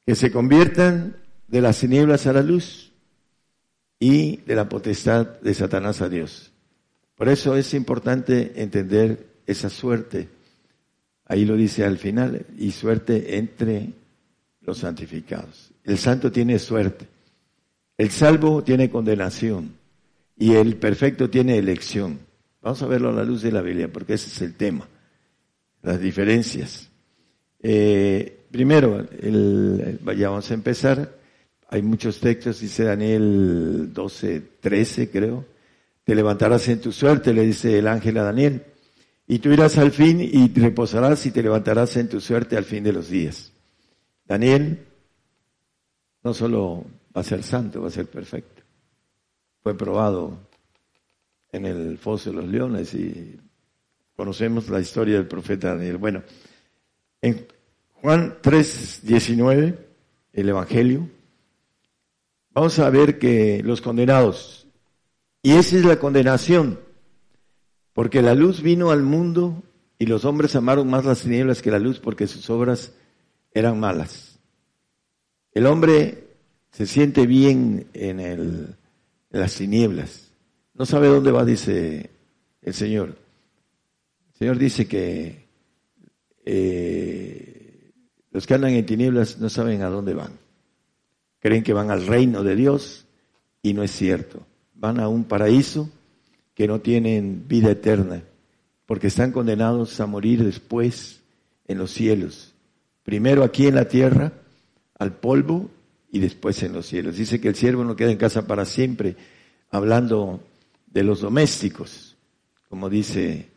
[0.04, 2.92] Que se conviertan de las tinieblas a la luz
[4.00, 6.52] y de la potestad de Satanás a Dios.
[7.18, 10.28] Por eso es importante entender esa suerte.
[11.24, 13.90] Ahí lo dice al final, y suerte entre
[14.60, 15.72] los santificados.
[15.82, 17.08] El santo tiene suerte.
[17.96, 19.72] El salvo tiene condenación
[20.36, 22.20] y el perfecto tiene elección.
[22.62, 24.86] Vamos a verlo a la luz de la Biblia, porque ese es el tema,
[25.82, 26.88] las diferencias.
[27.60, 31.18] Eh, primero, el, vamos a empezar.
[31.68, 35.57] Hay muchos textos, dice Daniel 12, 13, creo.
[36.08, 38.64] Te levantarás en tu suerte, le dice el ángel a Daniel.
[39.26, 42.82] Y tú irás al fin y reposarás y te levantarás en tu suerte al fin
[42.82, 43.52] de los días.
[44.24, 44.86] Daniel
[46.24, 48.62] no solo va a ser santo, va a ser perfecto.
[49.62, 50.38] Fue probado
[51.52, 53.38] en el foso de los leones y
[54.16, 55.98] conocemos la historia del profeta Daniel.
[55.98, 56.22] Bueno,
[57.20, 57.46] en
[58.00, 59.78] Juan 3, 19,
[60.32, 61.06] el Evangelio,
[62.54, 64.57] vamos a ver que los condenados,
[65.42, 66.80] y esa es la condenación,
[67.92, 69.62] porque la luz vino al mundo
[69.98, 72.92] y los hombres amaron más las tinieblas que la luz porque sus obras
[73.52, 74.38] eran malas.
[75.52, 76.28] El hombre
[76.70, 78.76] se siente bien en, el,
[79.30, 80.28] las tinieblas
[80.78, 82.08] no sabe dónde va, dice
[82.62, 83.08] el Señor.
[83.08, 85.48] El Señor dice que
[86.44, 87.90] eh,
[88.30, 90.38] los que andan en tinieblas no saben a dónde van.
[91.40, 93.06] Creen que van al reino de Dios
[93.60, 94.46] y no es cierto.
[94.78, 95.90] Van a un paraíso
[96.54, 98.22] que no tienen vida eterna,
[98.86, 101.20] porque están condenados a morir después
[101.66, 102.54] en los cielos.
[103.02, 104.32] Primero aquí en la tierra,
[104.98, 105.70] al polvo,
[106.10, 107.16] y después en los cielos.
[107.16, 109.16] Dice que el siervo no queda en casa para siempre,
[109.70, 110.40] hablando
[110.86, 112.16] de los domésticos,
[112.68, 113.48] como dice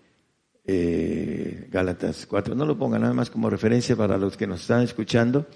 [0.65, 2.55] eh, Gálatas 4.
[2.55, 5.47] No lo ponga nada más como referencia para los que nos están escuchando.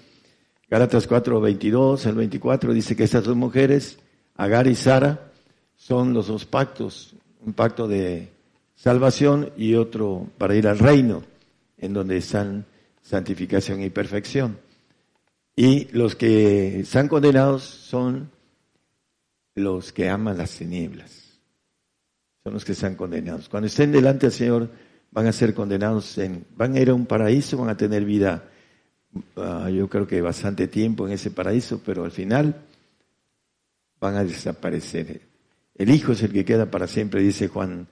[0.68, 3.98] Gálatas 4, 22 al 24 dice que estas dos mujeres,
[4.34, 5.32] Agar y Sara,
[5.86, 7.14] son los dos pactos,
[7.44, 8.28] un pacto de
[8.74, 11.22] salvación y otro para ir al reino,
[11.78, 12.66] en donde están
[13.02, 14.58] santificación y perfección.
[15.54, 18.30] Y los que están condenados son
[19.54, 21.26] los que aman las tinieblas
[22.46, 23.48] son los que están condenados.
[23.48, 24.70] Cuando estén delante del Señor,
[25.10, 28.44] van a ser condenados, en, van a ir a un paraíso, van a tener vida,
[29.34, 32.54] ah, yo creo que bastante tiempo en ese paraíso, pero al final
[33.98, 35.22] van a desaparecer.
[35.78, 37.86] El Hijo es el que queda para siempre, dice Juan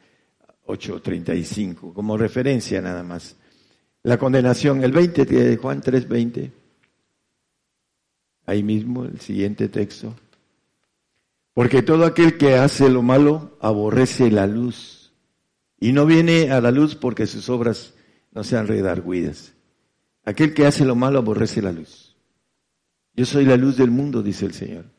[0.67, 3.37] 8:35, como referencia nada más.
[4.03, 6.51] La condenación, el 20 de Juan 3:20,
[8.47, 10.15] ahí mismo, el siguiente texto.
[11.53, 15.13] Porque todo aquel que hace lo malo aborrece la luz
[15.79, 17.95] y no viene a la luz porque sus obras
[18.33, 19.53] no sean redarguidas.
[20.25, 22.17] Aquel que hace lo malo aborrece la luz.
[23.15, 24.94] Yo soy la luz del mundo, dice el Señor.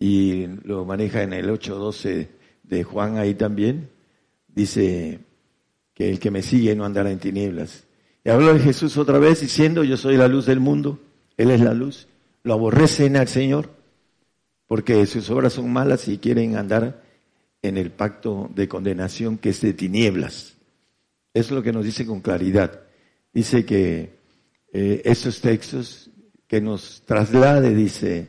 [0.00, 2.26] Y lo maneja en el 8.12
[2.64, 3.90] de Juan ahí también.
[4.48, 5.20] Dice
[5.94, 7.84] que el que me sigue no andará en tinieblas.
[8.24, 10.98] Y habló de Jesús otra vez diciendo, yo soy la luz del mundo,
[11.36, 12.08] Él es la luz.
[12.42, 13.70] Lo aborrecen al Señor
[14.66, 17.02] porque sus obras son malas y quieren andar
[17.60, 20.54] en el pacto de condenación que es de tinieblas.
[21.34, 22.80] Es lo que nos dice con claridad.
[23.32, 24.14] Dice que
[24.72, 26.10] eh, esos textos
[26.46, 28.28] que nos traslade, dice,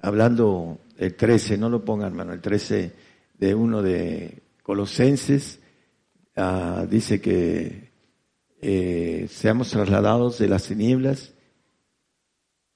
[0.00, 2.92] hablando el 13, no lo pongan, hermano, el 13
[3.38, 5.58] de uno de Colosenses,
[6.36, 7.90] ah, dice que
[8.60, 11.32] eh, seamos trasladados de las tinieblas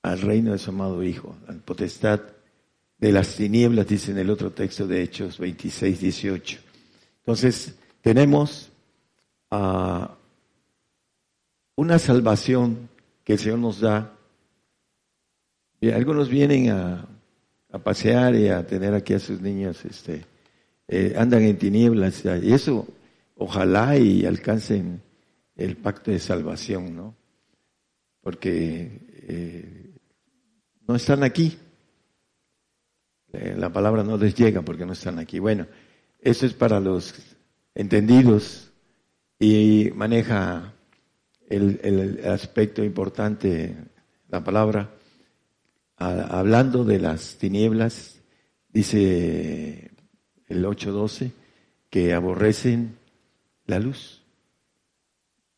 [0.03, 2.23] al reino de su amado Hijo, la potestad
[2.97, 6.61] de las tinieblas, dice en el otro texto de Hechos 26, 18.
[7.19, 8.71] Entonces, tenemos
[9.51, 10.17] ah,
[11.77, 12.89] una salvación
[13.23, 14.17] que el Señor nos da.
[15.83, 17.07] Algunos vienen a,
[17.79, 20.25] pasear y a tener aquí a sus niños, este,
[20.89, 22.87] eh, andan en tinieblas, y eso
[23.37, 25.01] ojalá y alcancen
[25.57, 27.15] el pacto de salvación, ¿no?
[28.21, 29.91] Porque eh,
[30.87, 31.57] no están aquí,
[33.33, 35.39] eh, la palabra no les llega porque no están aquí.
[35.39, 35.67] Bueno,
[36.21, 37.15] eso es para los
[37.75, 38.71] entendidos
[39.39, 40.73] y maneja
[41.49, 43.75] el, aspecto importante,
[44.29, 44.91] la palabra,
[46.09, 48.21] hablando de las tinieblas,
[48.69, 49.91] dice
[50.49, 51.33] el 8.12,
[51.91, 52.97] que aborrecen
[53.67, 54.23] la luz,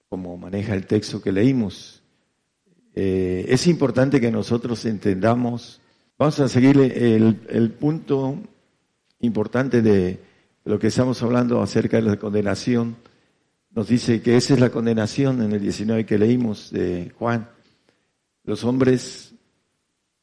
[0.09, 2.03] como maneja el texto que leímos.
[2.95, 5.81] Eh, es importante que nosotros entendamos
[6.19, 8.39] Vamos a seguir el, punto
[9.21, 10.19] importante de
[10.65, 12.97] lo que estamos hablando acerca de la condenación.
[13.71, 17.51] Nos dice que esa es la condenación en el 19 que leímos de Juan.
[18.45, 19.26] Los hombres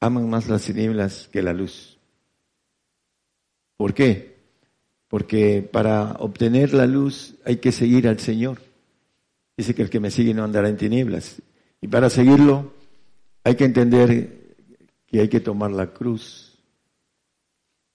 [0.06, 1.98] aman más las tinieblas que la luz.
[3.78, 4.38] ¿Por qué?
[5.08, 8.60] Porque para obtener la luz hay que seguir al Señor.
[9.56, 11.42] Dice que el que me sigue no andará en tinieblas.
[11.82, 12.74] Y para seguirlo
[13.44, 14.56] hay que entender
[15.12, 16.54] y hay que tomar la cruz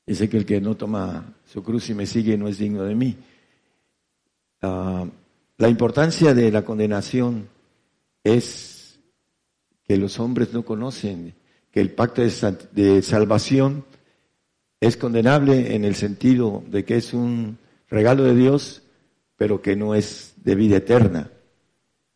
[0.08, 2.94] Dice que el que no toma su cruz y me sigue no es digno de
[2.94, 3.14] mí.
[4.62, 5.04] Ah,
[5.58, 7.46] la importancia de la condenación
[8.24, 8.98] es
[9.84, 11.34] que los hombres no conocen
[11.70, 13.84] que el pacto de salvación
[14.80, 17.58] es condenable en el sentido de que es un
[17.88, 18.82] regalo de Dios,
[19.36, 21.30] pero que no es de vida eterna.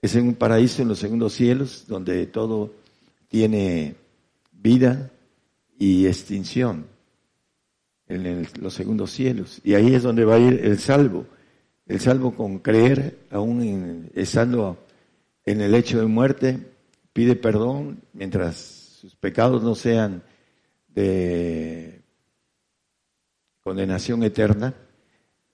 [0.01, 2.73] Es en un paraíso en los segundos cielos donde todo
[3.29, 3.95] tiene
[4.53, 5.11] vida
[5.79, 6.87] y extinción
[8.09, 9.61] en los segundos cielos.
[9.65, 11.27] Y ahí es donde va a ir el salvo.
[11.87, 14.79] El salvo con creer, aún estando
[15.45, 16.59] en el hecho de muerte,
[17.13, 20.23] pide perdón mientras sus pecados no sean
[20.87, 22.03] de
[23.65, 24.75] condenación eterna,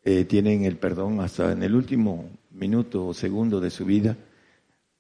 [0.05, 4.19] eh, tienen el perdón hasta en el último minuto o segundo de su vida.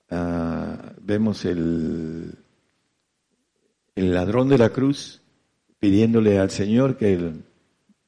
[0.08, 2.36] Ah, vemos el,
[3.94, 5.20] el ladrón de la cruz
[5.78, 7.30] pidiéndole al Señor que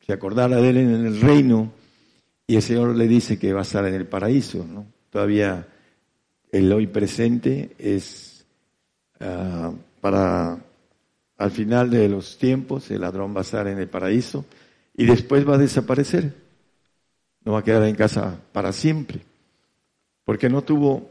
[0.07, 1.71] se acordara de él en el reino
[2.47, 4.65] y el Señor le dice que va a estar en el paraíso.
[4.65, 4.87] ¿no?
[5.11, 5.69] Todavía
[6.51, 8.47] el hoy presente es
[9.21, 10.59] ah, para
[11.37, 14.45] al final de los tiempos el ladrón va a estar en el paraíso
[14.95, 16.35] y después va a desaparecer.
[17.45, 19.21] No va a quedar en casa para siempre,
[20.25, 21.09] porque no tuvo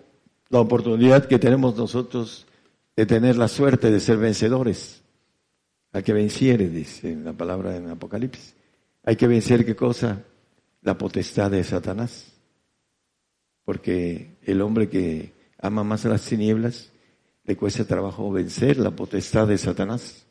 [0.49, 2.45] la oportunidad que tenemos nosotros
[2.95, 5.02] de tener la suerte de ser vencedores.
[5.91, 8.53] Al que venciere, dice la palabra en Apocalipsis.
[9.03, 10.22] Hay que vencer qué cosa?
[10.84, 12.32] La potestad de Satanás.
[13.66, 16.91] Porque el hombre que ama más las tinieblas,
[17.49, 20.23] le cuesta trabajo vencer la potestad de Satanás.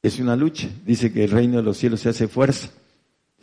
[0.00, 0.66] Es una lucha.
[0.82, 2.70] Dice que el reino de los cielos se hace fuerza,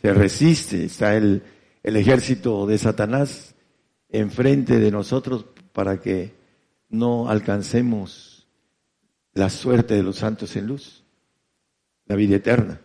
[0.02, 0.86] se resiste.
[0.86, 1.40] Está el,
[1.84, 3.54] el ejército de Satanás
[4.08, 6.34] enfrente de nosotros para que
[6.88, 8.48] no alcancemos
[9.34, 11.04] la suerte de los santos en luz,
[12.06, 12.80] la vida eterna.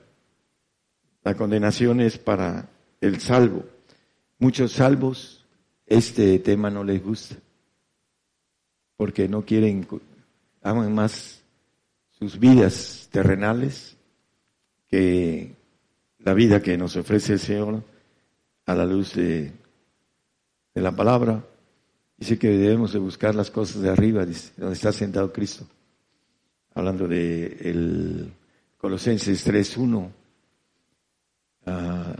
[1.23, 2.69] La condenación es para
[3.01, 3.65] el salvo.
[4.37, 5.47] Muchos salvos
[5.87, 7.37] este tema no les gusta
[8.97, 9.87] porque no quieren,
[10.61, 11.41] aman más
[12.11, 13.97] sus vidas terrenales
[14.87, 15.53] que
[16.19, 17.83] la vida que nos ofrece el Señor
[18.65, 19.51] a la luz de,
[20.73, 21.43] la palabra.
[22.17, 25.67] Dice que debemos de buscar las cosas de arriba, dice, donde está sentado Cristo.
[26.73, 28.33] Hablando de el
[28.77, 30.11] Colosenses 3.1
[31.65, 32.15] Ah,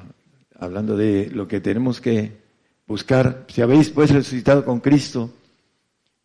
[0.60, 2.32] hablando de lo que tenemos que
[2.88, 3.46] buscar.
[3.48, 5.32] Si habéis pues resucitado con Cristo,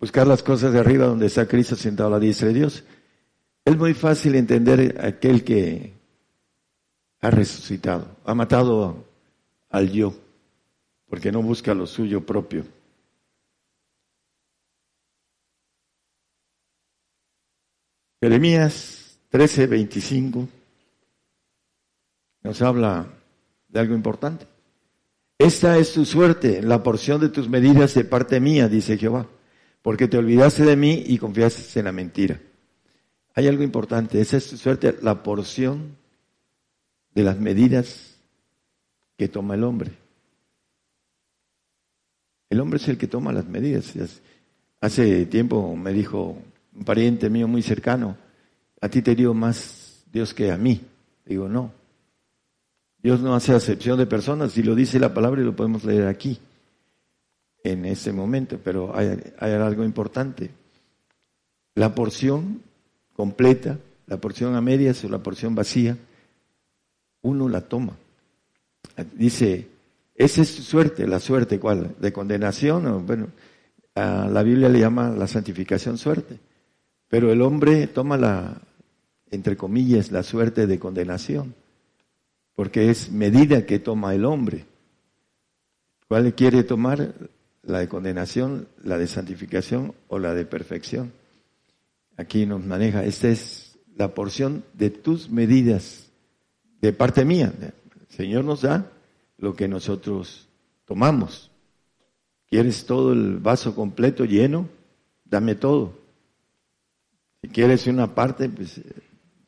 [0.01, 2.85] buscar las cosas de arriba donde está Cristo sentado a la diestra de Dios.
[3.65, 5.93] Es muy fácil entender aquel que
[7.21, 9.05] ha resucitado, ha matado
[9.69, 10.15] al yo,
[11.07, 12.65] porque no busca lo suyo propio.
[18.23, 20.49] Jeremías 13, 25
[22.43, 23.07] nos habla
[23.69, 24.47] de algo importante.
[25.39, 29.27] Esta es tu suerte, la porción de tus medidas de parte mía, dice Jehová,
[29.83, 32.41] porque te olvidaste de mí y confiaste en la mentira.
[33.35, 35.97] Hay algo importante, esa es suerte, la porción
[37.15, 38.17] de las medidas
[39.17, 39.93] que toma el hombre.
[42.49, 43.95] El hombre es el que toma las medidas.
[44.81, 46.37] Hace tiempo me dijo
[46.75, 48.17] un pariente mío muy cercano,
[48.81, 50.81] a ti te dio más Dios que a mí.
[51.25, 51.73] Digo, no,
[53.03, 56.07] Dios no hace acepción de personas, si lo dice la palabra y lo podemos leer
[56.07, 56.39] aquí,
[57.63, 60.51] en ese momento, pero hay, algo importante.
[61.75, 62.63] La porción
[63.15, 65.97] completa, la porción a medias o la porción vacía,
[67.23, 67.97] uno la toma.
[69.15, 69.69] Dice,
[70.15, 71.95] esa es su suerte, la suerte, ¿cuál?
[71.99, 73.07] ¿De condenación?
[73.07, 73.29] Bueno,
[73.95, 76.39] la Biblia le llama la santificación suerte,
[77.09, 78.61] pero el hombre toma la,
[79.31, 81.55] entre comillas, la suerte de condenación
[82.61, 84.67] porque es medida que toma el hombre.
[86.09, 87.15] ¿Cuál quiere tomar?
[87.63, 91.13] La de condenación, la de santificación o la de perfección.
[92.17, 96.11] Aquí nos maneja, esta es la porción de tus medidas
[96.81, 97.53] de parte mía.
[97.61, 98.91] El Señor nos da
[99.39, 100.49] lo que nosotros
[100.87, 101.51] tomamos.
[102.49, 104.69] ¿Quieres todo el vaso completo lleno?
[105.25, 105.99] Dame todo.
[107.43, 108.81] Si quieres una parte, pues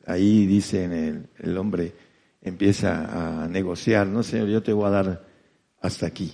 [0.05, 1.93] ahí dice el, el hombre,
[2.41, 5.25] empieza a negociar, no Señor, yo te voy a dar
[5.81, 6.33] hasta aquí.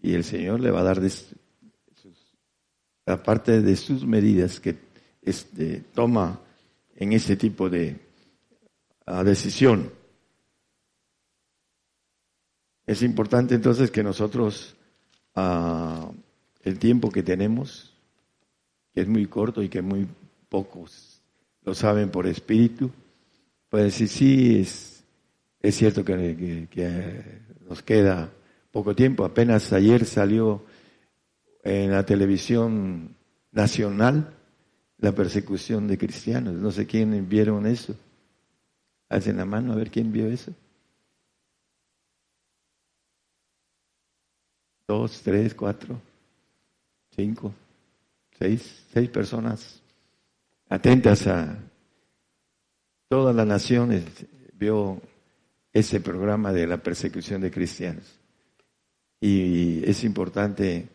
[0.00, 1.10] Y el Señor le va a dar de
[3.22, 4.76] parte de sus medidas que
[5.22, 6.40] este, toma
[6.96, 7.96] en ese tipo de
[9.24, 9.90] decisión.
[12.86, 14.76] Es importante entonces que nosotros,
[15.34, 17.94] el tiempo que tenemos,
[18.94, 20.06] que es muy corto y que muy
[20.48, 21.20] pocos
[21.64, 22.90] lo saben por espíritu,
[23.70, 25.04] decir, sí, es
[25.60, 27.38] Es cierto que,
[27.68, 28.32] nos queda
[28.78, 29.24] poco tiempo.
[29.24, 30.64] Apenas ayer salió
[31.64, 33.16] en la televisión
[33.50, 34.36] nacional
[34.98, 36.54] la persecución de cristianos.
[36.54, 37.96] No sé quién vieron eso.
[39.08, 40.52] Hacen la mano a ver quién vio eso.
[44.86, 46.00] Dos, tres, cuatro,
[47.16, 47.52] cinco,
[48.38, 49.82] seis, seis personas
[50.68, 51.58] atentas a
[53.08, 54.04] todas las naciones.
[54.52, 55.02] Vio
[55.72, 58.17] ese programa de la persecución de cristianos.
[59.20, 60.88] Y es importante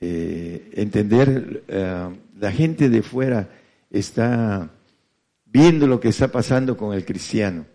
[0.00, 3.50] eh, entender, eh, la gente de fuera
[3.90, 4.70] está
[5.44, 7.66] viendo lo que está pasando con el cristiano.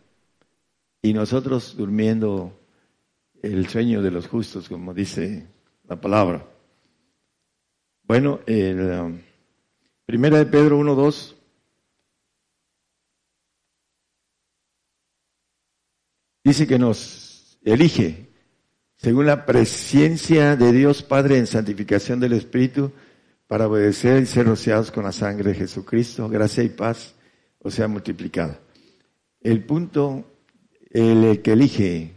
[1.02, 2.60] Y nosotros durmiendo
[3.42, 5.48] el sueño de los justos, como dice
[5.88, 6.48] la palabra.
[8.04, 9.20] Bueno, el, um,
[10.06, 11.36] primera de Pedro 1.2
[16.44, 18.24] dice que nos elige
[18.95, 22.91] según la presencia de Dios Padre en santificación del Espíritu
[23.47, 27.15] para obedecer y ser rociados con la sangre de Jesucristo, gracia y paz
[27.59, 28.59] o sea multiplicada.
[29.41, 30.26] El punto,
[30.89, 32.13] el que elige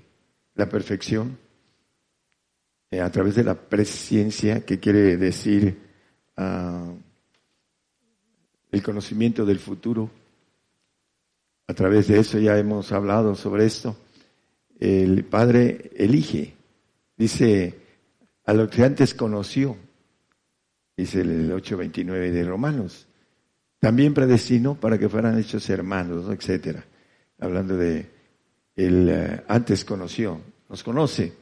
[0.54, 1.38] la perfección
[2.90, 5.78] eh, a través de la presencia, que quiere decir
[6.36, 6.92] ah,
[8.70, 10.10] el conocimiento del futuro,
[11.66, 13.96] a través de eso ya hemos hablado sobre esto
[14.78, 16.54] el Padre elige.
[17.18, 17.74] Dice,
[18.44, 19.76] a lo que antes conoció,
[20.96, 23.08] dice el 8.29 de Romanos,
[23.80, 26.84] también predestinó para que fueran hechos hermanos, etcétera.
[27.40, 28.06] Hablando de
[28.76, 31.32] el eh, antes conoció, nos conoce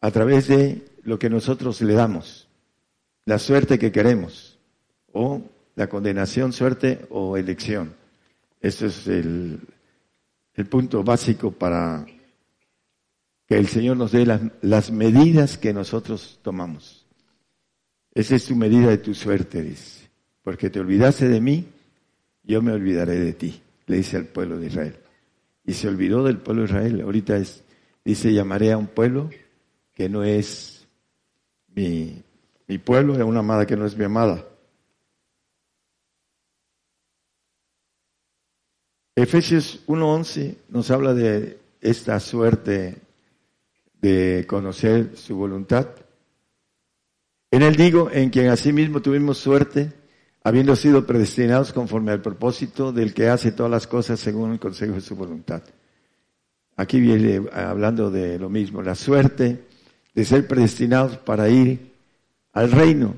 [0.00, 2.48] a través de lo que nosotros le damos,
[3.24, 4.58] la suerte que queremos,
[5.12, 5.42] o
[5.76, 7.94] la condenación, suerte o elección.
[8.60, 9.60] Eso es el,
[10.54, 12.04] el punto básico para
[13.48, 14.26] que el Señor nos dé
[14.60, 17.06] las, medidas que nosotros tomamos.
[18.12, 20.10] Esa es tu medida de tu suerte, dice.
[20.42, 21.66] Porque te olvidaste de mí,
[22.42, 24.98] yo me olvidaré de ti, le dice al pueblo de Israel.
[25.64, 27.00] Y se olvidó del pueblo de Israel.
[27.00, 27.64] Ahorita es,
[28.04, 29.30] dice, llamaré a un pueblo
[29.94, 30.86] que no es
[31.74, 32.22] mi,
[32.66, 34.44] mi pueblo, a una amada que no es mi amada.
[39.16, 43.07] Efesios 1.11 nos habla de esta suerte
[44.00, 45.88] de conocer su voluntad.
[47.50, 49.92] En él digo, en quien asimismo tuvimos suerte,
[50.44, 54.94] habiendo sido predestinados conforme al propósito del que hace todas las cosas según el consejo
[54.94, 55.62] de su voluntad.
[56.76, 59.64] Aquí viene hablando de lo mismo, la suerte
[60.14, 61.92] de ser predestinados para ir
[62.52, 63.16] al reino,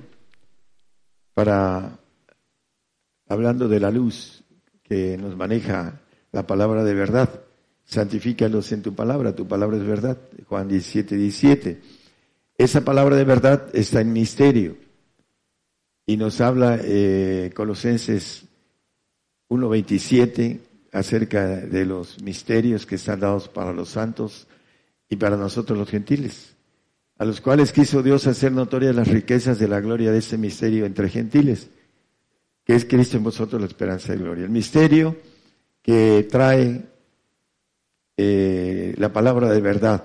[1.34, 1.98] para,
[3.28, 4.44] hablando de la luz
[4.82, 6.00] que nos maneja
[6.32, 7.28] la palabra de verdad
[7.90, 10.16] santifícalos en tu palabra, tu palabra es verdad.
[10.46, 11.80] Juan 17, 17.
[12.56, 14.76] Esa palabra de verdad está en misterio.
[16.06, 18.44] Y nos habla eh, Colosenses
[19.48, 20.60] 1.27
[20.92, 24.46] acerca de los misterios que están dados para los santos
[25.08, 26.54] y para nosotros los gentiles,
[27.18, 30.86] a los cuales quiso Dios hacer notorias las riquezas de la gloria de ese misterio
[30.86, 31.68] entre gentiles,
[32.64, 34.44] que es Cristo en vosotros la esperanza de gloria.
[34.44, 35.16] El misterio
[35.82, 36.89] que trae
[38.22, 40.04] eh, la palabra de verdad.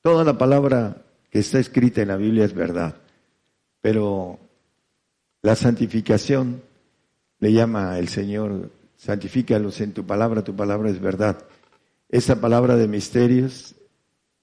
[0.00, 2.96] Toda la palabra que está escrita en la Biblia es verdad,
[3.82, 4.38] pero
[5.42, 6.62] la santificación
[7.38, 11.44] le llama el Señor, santifícalos en tu palabra, tu palabra es verdad.
[12.08, 13.74] Esa palabra de misterios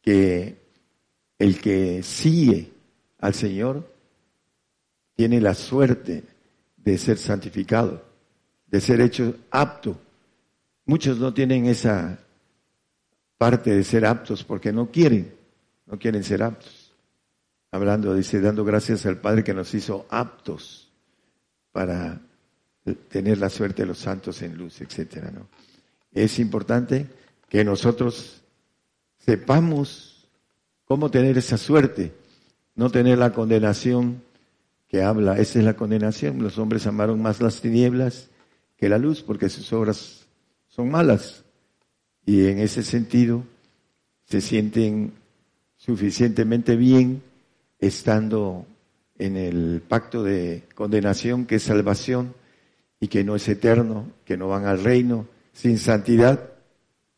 [0.04, 0.62] que
[1.40, 2.74] el que sigue
[3.18, 3.92] al Señor
[5.16, 6.26] tiene la suerte
[6.78, 8.04] de ser santificado,
[8.68, 9.98] de ser hecho apto.
[10.86, 12.20] Muchos no tienen esa
[13.38, 15.34] parte de ser aptos porque no quieren,
[15.86, 16.94] no quieren ser aptos.
[17.72, 20.92] Hablando, dice, dando gracias al Padre que nos hizo aptos
[21.72, 22.22] para
[23.10, 25.48] tener la suerte de los santos en luz, etcétera, ¿no?
[26.12, 27.08] Es importante
[27.50, 28.44] que nosotros
[29.18, 30.30] sepamos
[30.86, 32.14] cómo tener esa suerte,
[32.76, 34.22] no tener la condenación
[34.88, 36.44] que habla, esa es la condenación.
[36.44, 38.30] Los hombres amaron más las tinieblas
[38.78, 40.28] que la luz porque sus obras
[40.68, 41.43] son malas
[42.26, 43.44] y en ese sentido
[44.26, 45.14] se sienten
[45.78, 47.22] suficientemente bien
[47.80, 48.66] estando
[49.18, 52.34] en el pacto de condenación que es salvación
[53.00, 56.50] y que no es eterno, que no van al reino sin santidad,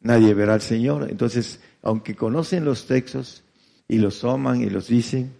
[0.02, 1.08] nadie verá al Señor.
[1.10, 3.44] Entonces, aunque conocen los textos
[3.88, 5.32] y los toman y los dicen,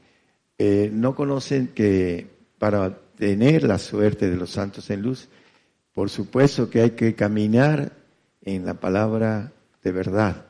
[0.58, 2.28] eh, no conocen que
[2.58, 5.28] para tener la suerte de los santos en luz,
[5.94, 7.92] por supuesto que hay que caminar
[8.44, 9.52] en la palabra
[9.86, 10.48] de verdad,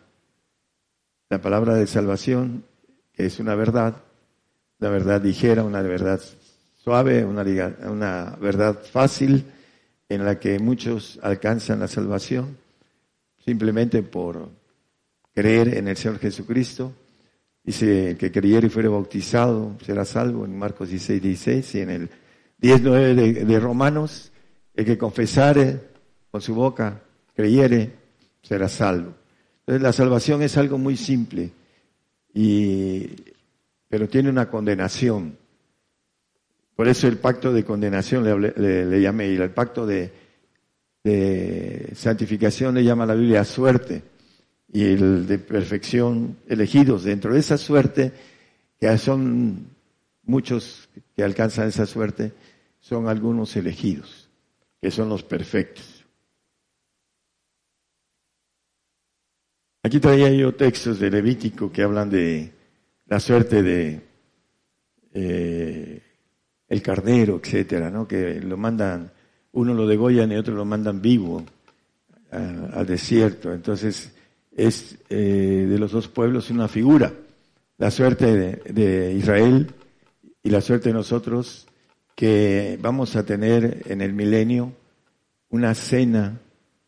[1.29, 2.63] la palabra de salvación,
[3.13, 4.01] es una verdad,
[4.79, 6.21] una verdad ligera, una verdad
[6.73, 7.43] suave, una,
[7.89, 9.43] una verdad fácil
[10.07, 12.57] en la que muchos alcanzan la salvación
[13.43, 14.51] simplemente por
[15.33, 16.93] creer en el Señor Jesucristo.
[17.61, 22.09] Dice que creyere y fuere bautizado será salvo en Marcos 16, 16 y en el
[22.57, 24.31] 19 de, de Romanos,
[24.73, 25.77] el que confesare
[26.31, 27.01] con su boca,
[27.35, 27.91] creyere,
[28.41, 29.24] será salvo.
[29.65, 31.51] Entonces la salvación es algo muy simple,
[32.35, 33.07] y,
[33.89, 35.35] pero tiene una condenación.
[36.75, 40.11] Por eso el pacto de condenación le, llamé, y el pacto de,
[41.03, 44.03] de santificación le llama la Biblia suerte,
[44.71, 47.03] y el de perfección elegidos.
[47.03, 48.11] Dentro de esa suerte,
[48.79, 49.67] que son
[50.25, 52.33] muchos que alcanzan esa suerte,
[52.81, 54.29] son algunos elegidos,
[54.79, 55.94] que son los perfectos.
[59.85, 62.51] Aquí traía yo textos de Levítico que hablan de
[63.05, 64.01] la suerte de
[65.13, 66.01] eh,
[66.67, 68.07] el carnero, etcétera, ¿no?
[68.07, 69.11] Que lo mandan,
[69.51, 71.45] uno lo degollan y otro lo mandan vivo
[72.31, 73.53] al desierto.
[73.53, 74.11] Entonces
[74.57, 77.13] es eh, de los dos pueblos una figura.
[77.77, 79.67] La suerte de, de Israel
[80.41, 81.67] y la suerte de nosotros
[82.15, 84.73] que vamos a tener en el milenio
[85.49, 86.39] una cena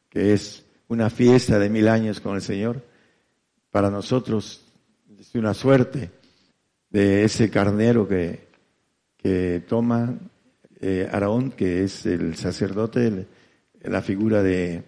[0.10, 2.82] que es una fiesta de mil años con el Señor,
[3.78, 4.66] para nosotros
[5.20, 6.10] es una suerte
[6.90, 8.48] de ese carnero que,
[9.16, 10.18] que toma
[10.82, 13.28] eh, Araón, que es el sacerdote,
[13.84, 14.84] la figura de,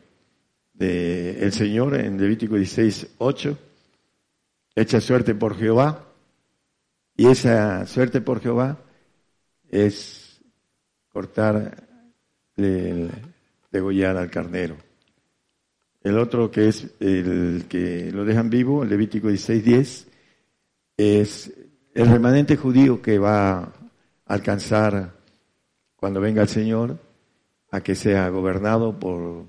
[0.80, 3.58] el Señor en Levítico 16, 8,
[4.74, 6.08] echa suerte por Jehová,
[7.16, 8.80] y esa suerte por Jehová
[9.70, 10.42] es
[11.10, 11.88] cortar,
[12.56, 14.89] degollar al carnero.
[16.10, 20.08] El otro que es el que lo dejan vivo, Levítico 16:10,
[20.98, 21.54] es
[21.94, 23.74] el remanente judío que va a
[24.26, 25.14] alcanzar
[25.96, 26.98] cuando venga el Señor
[27.70, 29.46] a que sea gobernado por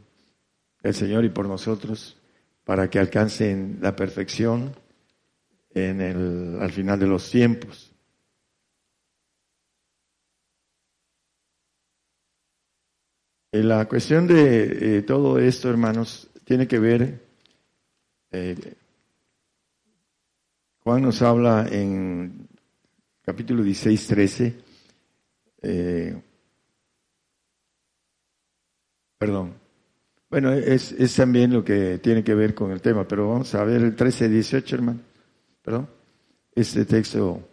[0.82, 2.18] el Señor y por nosotros
[2.64, 4.76] para que alcancen la perfección
[5.70, 7.90] en el, al final de los tiempos.
[13.50, 17.20] En la cuestión de eh, todo esto, hermanos, tiene que ver,
[18.32, 18.56] eh,
[20.80, 22.48] Juan nos habla en
[23.22, 24.56] capítulo 16, 13,
[25.62, 26.20] eh,
[29.16, 29.54] perdón,
[30.28, 33.62] bueno, es, es, también lo que tiene que ver con el tema, pero vamos a
[33.62, 35.00] ver el 13, 18, hermano,
[35.62, 35.88] perdón,
[36.56, 37.48] este texto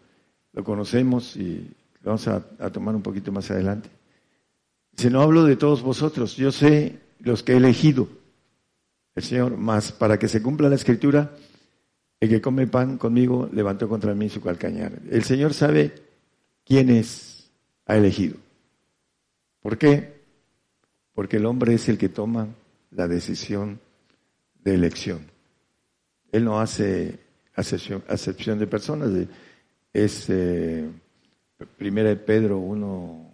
[0.54, 1.72] lo conocemos y
[2.02, 2.42] lo vamos a,
[2.72, 3.92] tomar un poquito más adelante.
[4.96, 8.26] Si no hablo de todos vosotros, yo sé los que he elegido
[9.18, 11.32] el Señor, más para que se cumpla la escritura,
[12.20, 14.92] el que come pan conmigo levantó contra mí su calcañar.
[15.10, 15.92] El Señor sabe
[16.64, 17.50] quiénes
[17.88, 18.38] ha elegido.
[19.60, 20.22] ¿Por qué?
[21.16, 22.48] Porque el hombre es el que toma
[22.92, 23.80] la decisión
[24.64, 25.26] de elección.
[26.32, 27.18] Él no hace
[27.56, 29.10] acepción, de personas.
[29.94, 30.88] Es eh,
[31.76, 33.32] primera de Pedro 1,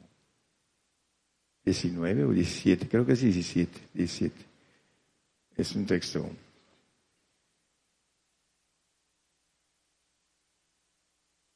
[1.65, 4.52] 19 o 17, creo que es 17, 17.
[5.55, 6.29] Es un texto.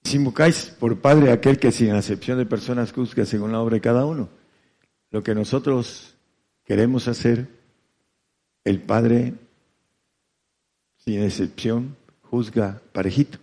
[0.03, 3.81] Si invocáis por Padre aquel que sin acepción de personas juzga según la obra de
[3.81, 4.29] cada uno.
[5.11, 6.15] Lo que nosotros
[6.63, 7.47] queremos hacer,
[8.63, 9.33] el Padre
[10.97, 13.39] sin excepción juzga parejito.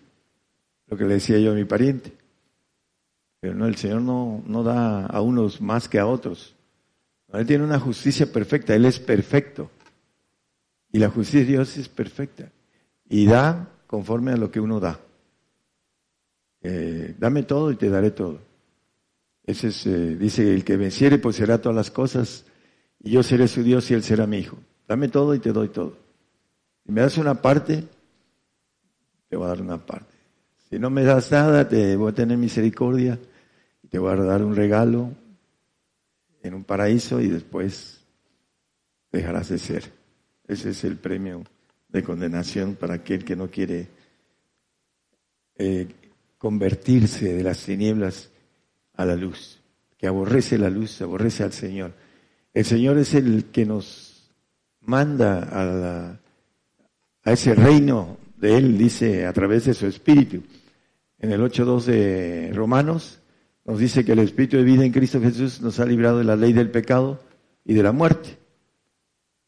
[0.86, 2.12] Lo que le decía yo a mi pariente.
[3.40, 6.54] Pero no, el Señor no, no da a unos más que a otros.
[7.30, 9.70] Él tiene una justicia perfecta, Él es perfecto.
[10.94, 12.52] Y la justicia de Dios es perfecta.
[13.08, 15.00] Y da conforme a lo que uno da.
[16.62, 18.38] Eh, dame todo y te daré todo.
[19.44, 22.44] Ese es, eh, dice, el que venciere pues será todas las cosas
[23.00, 24.56] y yo seré su Dios y él será mi hijo.
[24.86, 25.98] Dame todo y te doy todo.
[26.86, 27.82] Si me das una parte,
[29.28, 30.14] te voy a dar una parte.
[30.70, 33.18] Si no me das nada, te voy a tener misericordia
[33.82, 35.10] y te voy a dar un regalo
[36.40, 38.00] en un paraíso y después
[39.10, 40.03] dejarás de ser.
[40.46, 41.42] Ese es el premio
[41.88, 43.88] de condenación para aquel que no quiere
[45.56, 45.86] eh,
[46.38, 48.30] convertirse de las tinieblas
[48.94, 49.60] a la luz,
[49.96, 51.94] que aborrece la luz, aborrece al Señor.
[52.52, 54.30] El Señor es el que nos
[54.80, 56.20] manda a,
[57.22, 60.42] a ese reino de Él, dice, a través de su Espíritu.
[61.18, 63.20] En el 8.2 de Romanos
[63.64, 66.36] nos dice que el Espíritu de vida en Cristo Jesús nos ha librado de la
[66.36, 67.22] ley del pecado
[67.64, 68.43] y de la muerte.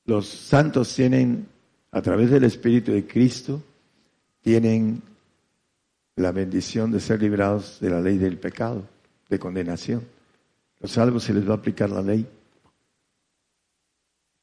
[0.07, 1.49] Los santos tienen,
[1.91, 3.61] a través del Espíritu de Cristo,
[4.41, 5.03] tienen
[6.15, 8.89] la bendición de ser librados de la ley del pecado,
[9.29, 10.03] de condenación.
[10.81, 12.25] Los salvos se les va a aplicar la ley.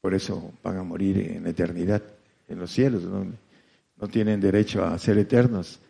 [0.02, 2.02] Por eso van a morir en eternidad,
[2.46, 3.02] en los cielos.
[3.02, 5.80] No, tienen derecho a ser eternos.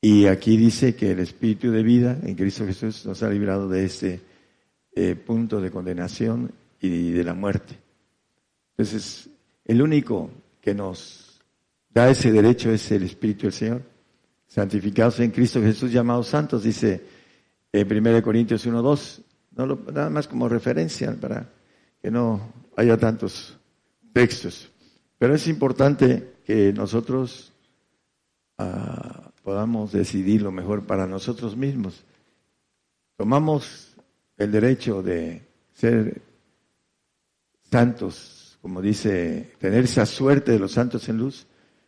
[0.00, 3.84] Y aquí dice que el espíritu de vida en Cristo Jesús nos ha librado de
[3.84, 4.20] este
[4.96, 6.50] eh, punto de condenación
[6.80, 7.76] y de la muerte.
[8.80, 9.28] Entonces,
[9.66, 11.38] el único que nos
[11.90, 13.82] da ese derecho es el Espíritu del Señor.
[14.46, 17.04] Santificados en Cristo Jesús, llamados santos, dice
[17.70, 19.22] en 1 Corintios 1.2,
[19.54, 21.46] no nada más como referencia para
[22.00, 23.58] que no haya tantos
[24.14, 24.72] textos.
[25.18, 27.52] Pero es importante que nosotros
[28.56, 32.02] ah, podamos decidir lo mejor para nosotros mismos.
[33.18, 33.94] Tomamos
[34.38, 36.22] el derecho de ser
[37.70, 41.46] santos, como dice, tener esa suerte de los santos en luz.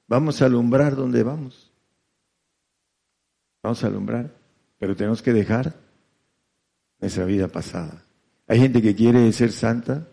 [0.09, 1.71] Vamos a alumbrar donde vamos.
[3.63, 4.35] Vamos a alumbrar,
[4.79, 5.75] pero tenemos que dejar
[7.01, 8.03] nuestra vida pasada.
[8.49, 10.09] Hay gente que quiere ser santa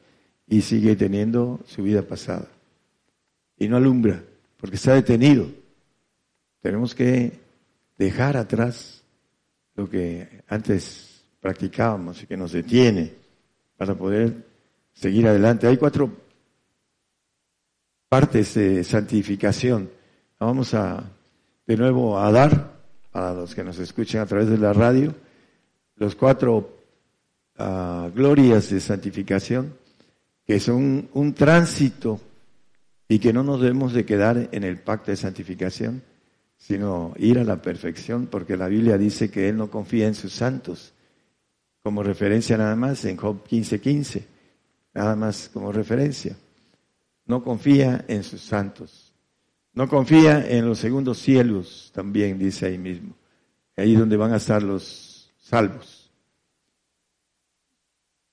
[0.47, 2.47] y sigue teniendo su vida pasada.
[3.57, 4.23] Y no alumbra,
[4.57, 5.47] porque está detenido.
[6.61, 7.39] Tenemos que
[7.97, 9.03] dejar atrás
[9.75, 13.13] lo que antes practicábamos y que nos detiene
[13.77, 14.45] para poder
[14.93, 15.67] seguir adelante.
[15.67, 16.28] Hay cuatro
[18.09, 19.89] partes de santificación.
[20.39, 21.03] Vamos a
[21.67, 22.73] de nuevo a dar
[23.11, 25.13] para los que nos escuchen a través de la radio
[25.95, 26.77] los cuatro
[27.59, 29.73] uh, glorias de santificación
[30.45, 32.19] que son un tránsito
[33.07, 36.01] y que no nos debemos de quedar en el pacto de santificación,
[36.57, 40.33] sino ir a la perfección, porque la Biblia dice que Él no confía en sus
[40.33, 40.93] santos,
[41.83, 43.79] como referencia nada más en Job 15:15.
[43.79, 44.27] 15
[44.93, 46.35] nada más como referencia.
[47.29, 49.13] No confía en sus santos.
[49.75, 53.13] No confía en los segundos cielos, también dice ahí mismo.
[53.77, 56.11] Ahí donde van a estar los salvos.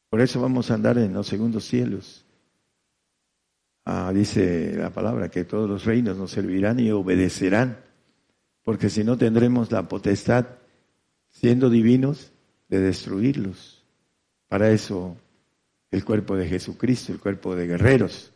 [0.08, 2.24] Por eso vamos a andar en los segundos cielos.
[3.84, 7.76] Ah, dice la palabra que todos los reinos nos servirán y obedecerán,
[8.62, 10.46] porque si no tendremos la potestad,
[11.28, 12.32] siendo divinos,
[12.68, 13.84] de destruirlos.
[14.48, 15.18] Para eso
[15.90, 18.32] el cuerpo de Jesucristo, el cuerpo de guerreros.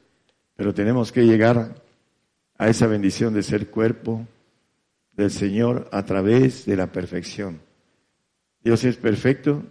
[0.60, 1.74] Pero tenemos que llegar
[2.58, 4.26] a esa bendición de ser cuerpo
[5.14, 7.62] del Señor a través de la perfección.
[8.62, 9.62] Dios es perfecto.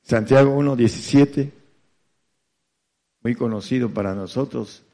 [0.00, 1.50] Santiago 1.17,
[3.22, 4.84] muy conocido para nosotros,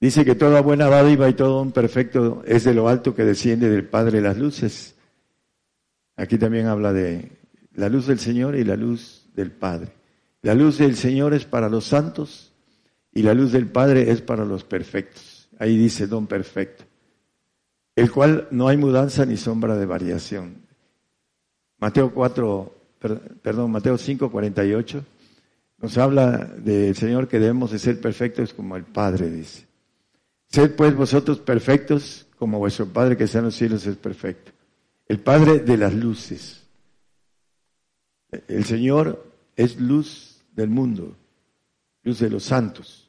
[0.00, 3.70] dice que toda buena dádiva y todo un perfecto es de lo alto que desciende
[3.70, 4.96] del Padre las luces.
[6.16, 7.30] Aquí también habla de
[7.74, 9.92] la luz del Señor y la luz del Padre.
[10.42, 12.51] La luz del Señor es para los santos
[13.12, 15.48] y la luz del Padre es para los perfectos.
[15.58, 16.84] Ahí dice don perfecto,
[17.94, 20.62] el cual no hay mudanza ni sombra de variación.
[21.78, 22.74] Mateo 4,
[23.42, 25.04] perdón, Mateo 5, 48
[25.82, 29.66] nos habla del Señor que debemos de ser perfectos como el Padre dice.
[30.48, 34.52] Sed pues vosotros perfectos como vuestro Padre que está en los cielos es perfecto.
[35.08, 36.62] El Padre de las luces.
[38.46, 39.26] El Señor
[39.56, 41.16] es luz del mundo,
[42.04, 43.01] luz de los santos.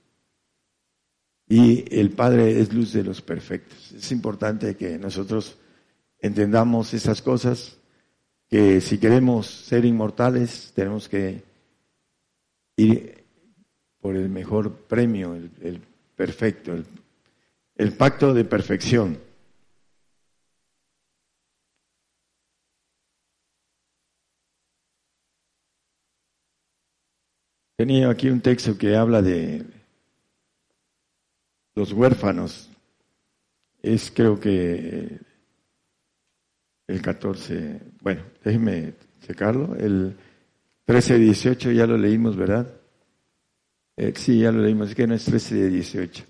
[1.56, 3.92] Y el Padre es luz de los perfectos.
[3.92, 5.56] Es importante que nosotros
[6.18, 7.78] entendamos esas cosas,
[8.50, 11.44] que si queremos ser inmortales tenemos que
[12.76, 13.24] ir
[14.02, 15.80] por el mejor premio, el,
[16.16, 16.74] perfecto,
[17.76, 19.20] el pacto de perfección.
[27.78, 29.73] Tenía aquí un texto que habla de
[31.76, 32.70] los huérfanos.
[33.82, 35.20] Es creo que
[36.88, 39.76] el 14, bueno, déjenme checarlo.
[39.76, 40.16] El
[40.86, 42.74] 13 de 18 ya lo leímos, ¿verdad?
[43.96, 46.24] Eh, sí, ya lo leímos, es que no es 13 de 18.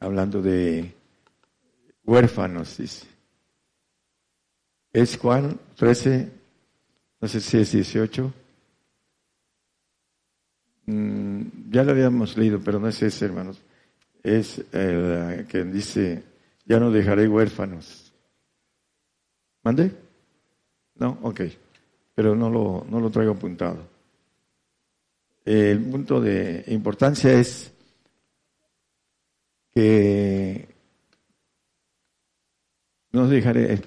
[0.00, 0.94] Hablando de
[2.04, 3.06] huérfanos, dice.
[4.92, 6.30] Es Juan 13,
[7.20, 8.32] no sé si es 18.
[10.86, 13.60] Mm, ya lo habíamos leído, pero no es ese, hermanos.
[14.26, 16.24] Es el que dice,
[16.64, 18.12] ya no dejaré huérfanos.
[19.62, 19.92] ¿Mande?
[20.96, 21.42] No, ok.
[22.12, 23.86] Pero no lo, no lo traigo apuntado.
[25.44, 27.72] El punto de importancia es
[29.72, 30.74] que
[33.12, 33.80] no dejaré,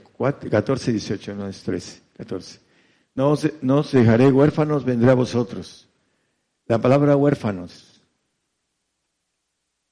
[0.49, 2.59] 14, 18, no es 13, 14.
[3.15, 5.89] No no os dejaré huérfanos, vendré a vosotros.
[6.65, 7.88] La palabra huérfanos,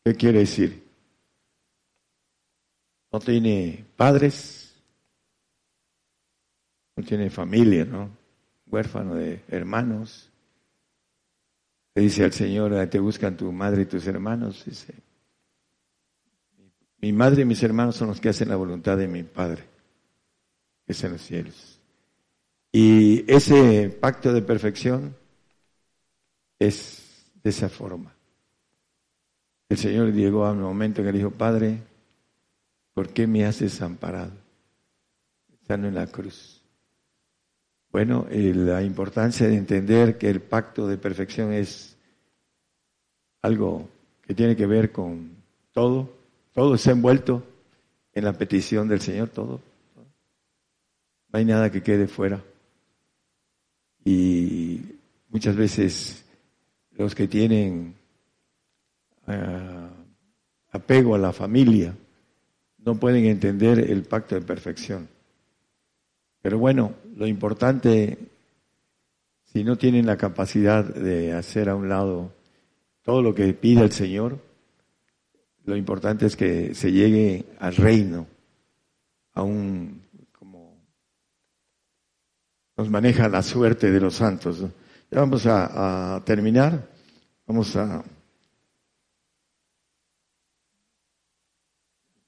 [0.07, 0.87] ¿qué quiere decir?
[3.11, 4.75] no tiene padres,
[6.95, 8.09] no tiene familia, ¿no?
[8.67, 10.29] Huérfano de hermanos.
[11.95, 14.63] Le dice al Señor, te buscan tu madre y tus hermanos.
[14.65, 14.93] Dice,
[16.99, 19.63] mi madre y mis hermanos son los que hacen la voluntad de mi Padre,
[20.85, 21.79] que es en los cielos.
[22.71, 25.15] Y ese pacto de perfección
[26.59, 28.16] es de esa forma.
[29.69, 31.81] El Señor llegó a un momento que le dijo, Padre,
[32.93, 34.31] ¿por qué me has desamparado?
[35.61, 36.61] Estando en la cruz.
[37.91, 41.97] Bueno, la importancia de entender que el pacto de perfección es
[43.41, 43.89] algo
[44.21, 45.31] que tiene que ver con
[45.71, 46.09] todo,
[46.53, 47.43] todo está envuelto
[48.13, 49.61] en la petición del Señor, todo.
[49.95, 52.41] No hay nada que quede fuera.
[54.03, 54.81] Y
[55.29, 56.25] muchas veces
[56.91, 57.95] los que tienen
[59.27, 59.89] eh,
[60.71, 61.93] apego a la familia
[62.87, 65.09] no pueden entender el pacto de perfección.
[66.41, 68.17] Pero bueno, lo importante,
[69.43, 72.31] si no tienen la capacidad de hacer a un lado
[73.01, 74.39] todo lo que pide el Señor,
[75.65, 78.25] lo importante es que se llegue al reino,
[79.33, 80.01] a un,
[80.31, 80.77] como
[82.77, 84.61] nos maneja la suerte de los santos.
[85.11, 86.87] Ya vamos a, terminar,
[87.45, 88.01] vamos a...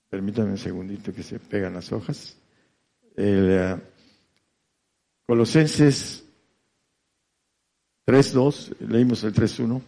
[0.10, 2.36] Permítanme un segundito que se pegan las hojas.
[3.16, 3.82] El, uh,
[5.30, 6.26] Colosenses
[8.08, 9.80] 3.2, leímos el 3.1.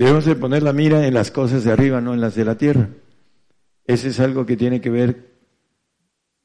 [0.00, 2.58] Debemos de poner la mira en las cosas de arriba, no en las de la
[2.58, 2.88] tierra.
[3.84, 5.30] Ese es algo que tiene que ver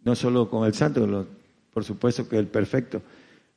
[0.01, 1.27] no solo con el santo,
[1.73, 3.01] por supuesto que el perfecto,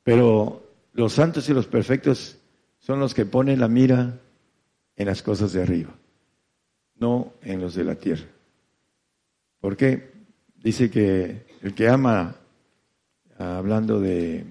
[0.02, 0.62] pero
[0.94, 2.38] los santos y los perfectos
[2.82, 4.20] son los que ponen la mira
[4.94, 5.94] en las cosas de arriba,
[6.96, 8.26] no en los de la tierra.
[9.58, 10.12] ¿Por qué?
[10.56, 12.36] Dice que el que ama,
[13.38, 14.44] hablando de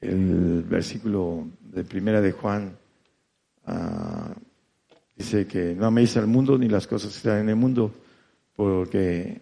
[0.00, 2.76] el versículo de primera de Juan
[3.64, 4.34] Ah,
[5.16, 7.92] dice que no améis al mundo ni las cosas que están en el mundo,
[8.56, 9.40] porque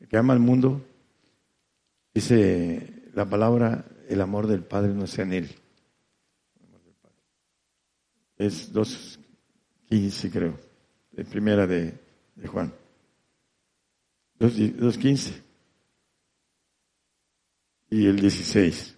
[0.00, 0.82] el que ama al mundo,
[2.12, 5.50] dice la palabra, el amor del Padre no está en él.
[8.40, 10.58] Es 2.15 creo,
[11.12, 11.92] de primera de,
[12.36, 12.72] de Juan.
[14.38, 15.42] 2.15
[17.90, 18.96] y el 16.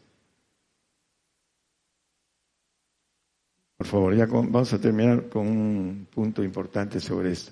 [3.79, 7.51] Por favor, ya vamos a terminar con un punto importante sobre esto.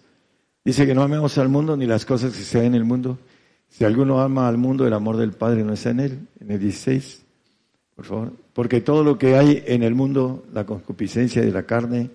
[0.64, 3.18] Dice que no amemos al mundo ni las cosas que sean en el mundo.
[3.68, 6.28] Si alguno ama al mundo, el amor del Padre no está en él.
[6.38, 7.26] En el 16,
[8.52, 12.10] Porque todo lo que hay en el mundo, la concupiscencia de la carne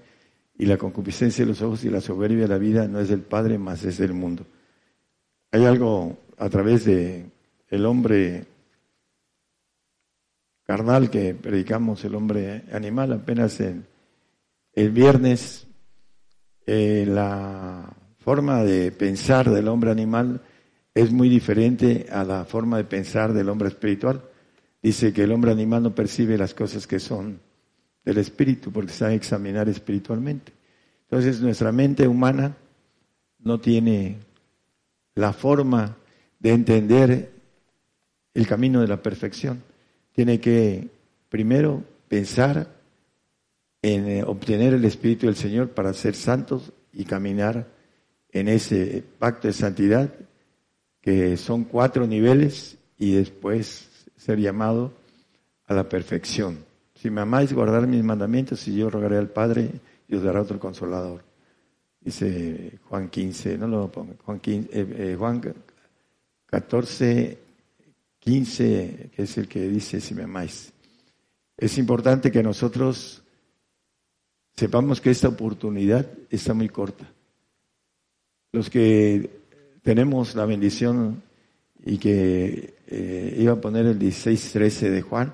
[0.58, 3.22] y la concupiscencia de los ojos y la soberbia de la vida, no es del
[3.22, 4.46] Padre, más es del mundo.
[5.52, 7.26] Hay algo a través de
[7.70, 8.46] el hombre
[10.64, 13.86] carnal que predicamos, el hombre animal, apenas en
[14.74, 15.68] el viernes
[16.66, 20.42] eh, la forma de pensar del hombre animal
[20.94, 24.24] es muy diferente a la forma de pensar del hombre espiritual.
[24.86, 27.40] Dice que el hombre animal no percibe las cosas que son
[28.04, 30.54] del espíritu porque sabe examinar espiritualmente.
[31.10, 32.56] Entonces nuestra mente humana
[33.40, 34.18] no tiene
[35.16, 35.98] la forma
[36.40, 37.32] de entender
[38.36, 39.64] el camino de la perfección.
[40.14, 40.88] Tiene que
[41.30, 42.68] primero pensar
[43.82, 47.66] en eh, obtener el Espíritu del Señor para ser santos y caminar
[48.32, 50.14] en ese pacto de santidad,
[51.02, 53.85] que son cuatro niveles, y después
[54.26, 54.92] ser llamado
[55.68, 56.66] a la perfección.
[56.96, 59.70] Si me amáis, guardar mis mandamientos, y yo rogaré al Padre
[60.08, 61.24] y os dará otro consolador.
[62.02, 65.42] Dice Juan 15, no lo pongo, Juan, 15, eh, eh, Juan
[66.48, 67.38] 14,
[68.20, 70.74] 15, que es el que dice si me amáis.
[71.56, 73.22] Es importante que nosotros
[74.56, 77.06] sepamos que esta oportunidad está muy corta.
[78.52, 79.30] Los que
[79.84, 81.22] tenemos la bendición
[81.86, 85.34] y que eh, iba a poner el 16-13 de Juan,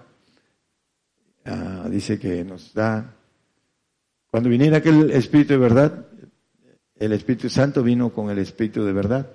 [1.46, 3.16] ah, dice que nos da,
[4.30, 6.06] cuando viniera aquel Espíritu de verdad,
[6.96, 9.32] el Espíritu Santo vino con el Espíritu de verdad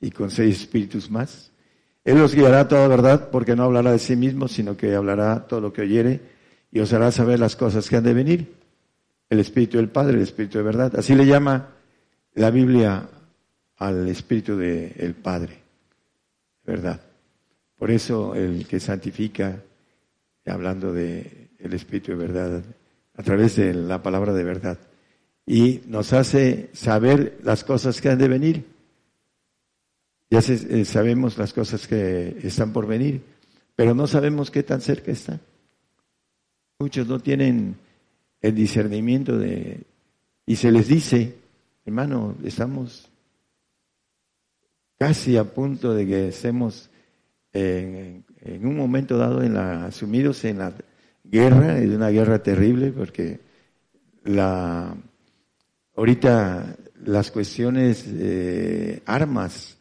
[0.00, 1.52] y con seis espíritus más.
[2.04, 5.60] Él os guiará toda verdad porque no hablará de sí mismo, sino que hablará todo
[5.60, 6.20] lo que oyere
[6.70, 8.54] y os hará saber las cosas que han de venir
[9.30, 10.96] el Espíritu del Padre, el Espíritu de verdad.
[10.96, 11.70] Así le llama
[12.34, 13.08] la Biblia
[13.76, 15.63] al Espíritu del Padre,
[16.64, 17.00] ¿verdad?
[17.76, 19.62] Por eso el que santifica,
[20.46, 22.62] hablando de el Espíritu de verdad,
[23.14, 24.78] a través de la palabra de verdad,
[25.46, 28.64] y nos hace saber las cosas que han de venir.
[30.30, 33.22] Ya eh, sabemos las cosas que están por venir,
[33.76, 35.40] pero no sabemos qué tan cerca están.
[36.78, 37.76] Muchos no tienen
[38.40, 39.82] el discernimiento de...
[40.46, 41.34] Y se les dice,
[41.86, 43.10] hermano, estamos
[45.06, 46.88] casi a punto de que estemos
[47.52, 48.24] en,
[48.62, 50.72] un momento dado en la, sumidos en la
[51.22, 53.38] guerra, en una guerra terrible, porque
[54.24, 54.96] la
[55.94, 56.74] ahorita
[57.04, 59.76] las cuestiones de armas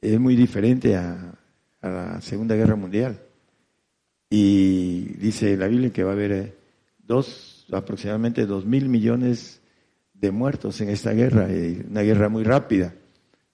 [0.00, 1.32] es muy diferente a,
[1.80, 3.20] a, la Segunda Guerra Mundial.
[4.28, 6.54] Y dice la Biblia que va a haber eh,
[6.98, 9.60] dos, aproximadamente dos mil millones
[10.12, 11.46] de muertos en esta guerra,
[11.88, 12.94] una guerra muy rápida.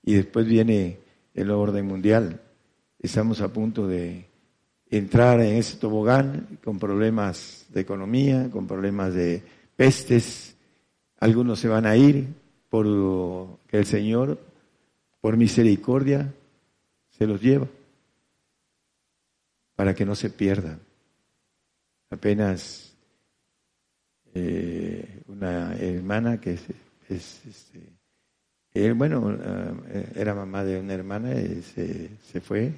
[0.07, 1.01] Y después viene
[1.35, 2.41] el orden mundial.
[2.99, 4.25] Estamos a punto de
[4.89, 9.43] entrar en ese tobogán con problemas de economía, con problemas de
[9.75, 10.57] pestes.
[11.19, 12.29] Algunos se van a ir
[12.71, 14.39] por que el Señor,
[15.21, 16.33] por misericordia,
[17.11, 17.67] se los lleva
[19.75, 20.81] para que no se pierdan.
[22.11, 22.95] Apenas
[24.35, 26.63] eh, una hermana que es,
[27.09, 27.96] este,
[28.95, 29.37] bueno,
[29.89, 32.73] eh, era mamá de una hermana, y se, fue.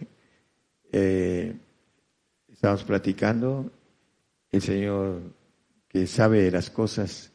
[0.93, 1.55] Eh,
[2.53, 3.71] estábamos platicando,
[4.51, 5.21] el Señor
[5.89, 7.33] que sabe las cosas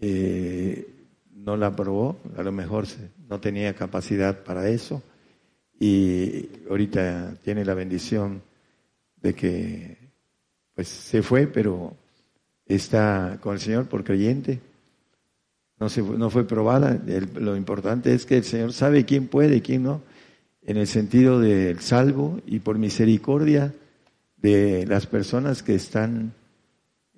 [0.00, 2.86] no la aprobó, a lo mejor
[3.28, 5.02] no tenía capacidad para eso
[5.80, 8.42] y ahorita tiene la bendición
[9.16, 9.96] de que
[10.74, 11.96] pues se fue, pero
[12.66, 14.60] está con el Señor por creyente.
[15.80, 17.00] No, se, no fue probada.
[17.34, 20.02] lo importante es que el Señor sabe quién puede y quién no,
[20.62, 23.72] en el sentido del salvo y por misericordia
[24.36, 26.32] de las personas que están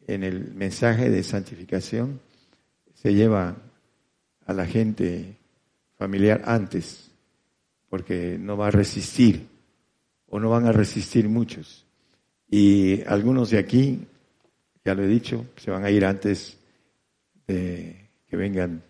[0.06, 2.20] en el mensaje de santificación,
[2.94, 3.56] se lleva
[4.46, 5.36] a la gente
[5.96, 7.10] familiar antes,
[7.88, 9.46] porque no va a resistir,
[10.28, 11.86] o no van a resistir muchos.
[12.48, 14.06] Y algunos de aquí,
[14.84, 16.56] ya lo he dicho, se van a ir antes
[17.46, 17.99] de
[18.30, 18.82] que vengan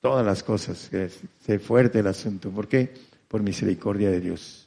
[0.00, 1.08] todas las cosas, que
[1.40, 2.50] sea fuerte el asunto.
[2.50, 2.92] ¿Por qué?
[3.28, 4.66] Por misericordia de Dios.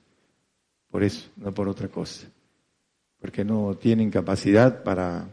[0.89, 2.27] Por eso, no por otra cosa.
[3.19, 5.27] Porque no tienen capacidad para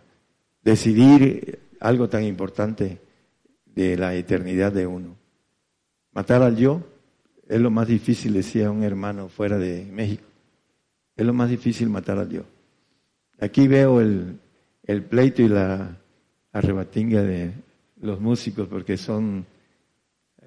[0.63, 2.99] decidir algo tan importante
[3.67, 5.17] de la eternidad de uno.
[6.13, 6.83] Matar al yo
[7.49, 10.25] es lo más difícil, decía un hermano fuera de México.
[11.17, 12.43] Es lo más difícil matar al yo.
[13.39, 14.39] Aquí veo el,
[15.09, 15.99] pleito y la
[16.53, 17.53] arrebatinga de
[18.03, 19.47] los músicos porque son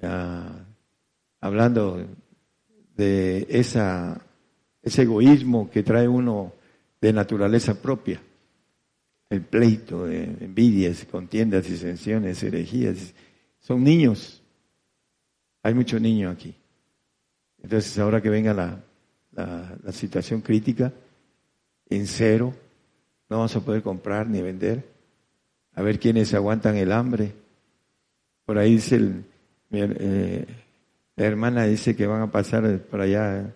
[0.03, 0.63] ah,
[1.39, 2.05] hablando
[2.95, 4.21] de esa,
[4.83, 6.53] ese egoísmo que trae uno
[7.01, 8.21] de naturaleza propia.
[9.29, 13.13] El pleito de envidias, contiendas, disensiones, herejías.
[13.59, 14.43] Son niños.
[15.63, 16.53] Hay mucho niño aquí.
[17.63, 18.83] Entonces, ahora que venga la,
[19.31, 20.93] la situación crítica,
[21.89, 22.53] en cero,
[23.29, 24.87] no vamos a poder comprar ni vender.
[25.73, 27.44] A ver quiénes aguantan el hambre.
[28.45, 29.25] Por ahí dice el,
[29.71, 30.45] eh,
[31.15, 33.51] la hermana dice que van a pasar por allá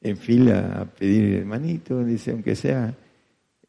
[0.00, 2.94] en fila a pedir hermanito, dice, aunque sea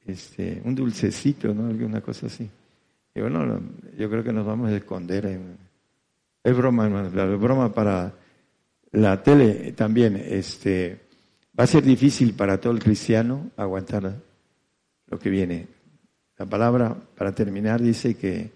[0.05, 1.67] este, un dulcecito, ¿no?
[1.69, 2.49] Alguna cosa así.
[3.13, 3.61] Y bueno,
[3.97, 5.25] yo creo que nos vamos a esconder.
[5.25, 5.57] En,
[6.43, 8.13] es broma, la broma para
[8.91, 10.17] la tele también.
[10.17, 10.99] Este,
[11.57, 14.21] va a ser difícil para todo el cristiano aguantar
[15.07, 15.67] lo que viene.
[16.37, 18.51] La palabra, para terminar, dice que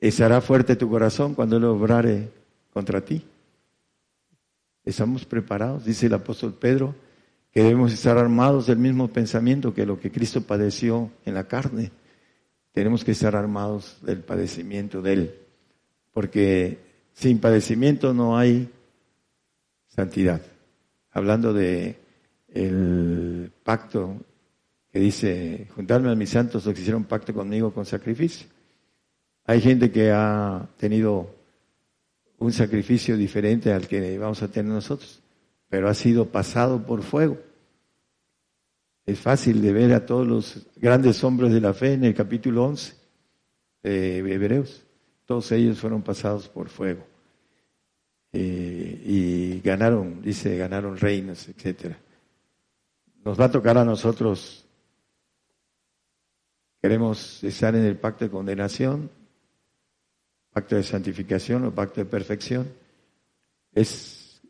[0.00, 2.30] estará fuerte tu corazón cuando Él obrare
[2.72, 3.24] contra ti.
[4.84, 6.94] Estamos preparados, dice el apóstol Pedro,
[7.50, 11.90] que debemos estar armados del mismo pensamiento que lo que Cristo padeció en la carne.
[12.72, 15.34] Tenemos que estar armados del padecimiento de Él,
[16.12, 16.78] porque
[17.14, 18.70] sin padecimiento no hay
[19.86, 20.42] santidad.
[21.10, 21.98] Hablando de
[22.52, 24.16] el pacto
[24.92, 28.46] que dice, juntarme a mis santos los que hicieron pacto conmigo con sacrificio.
[29.46, 31.32] Hay gente que ha tenido
[32.38, 35.22] un sacrificio diferente al que vamos a tener nosotros,
[35.68, 37.38] pero ha sido pasado por fuego.
[39.04, 42.64] Es fácil de ver a todos los grandes hombres de la fe en el capítulo
[42.64, 42.94] 11
[43.84, 44.84] de Hebreos.
[45.24, 47.06] Todos ellos fueron pasados por fuego.
[48.32, 51.96] Eh, y ganaron, dice, ganaron reinos, etcétera.
[53.24, 54.66] Nos va a tocar a nosotros
[56.86, 59.10] Queremos estar en el pacto de condenación,
[60.56, 62.64] pacto de santificación o pacto de perfección.
[63.76, 64.40] Es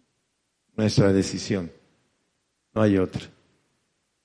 [0.76, 1.66] nuestra decisión,
[2.74, 3.22] no hay otra.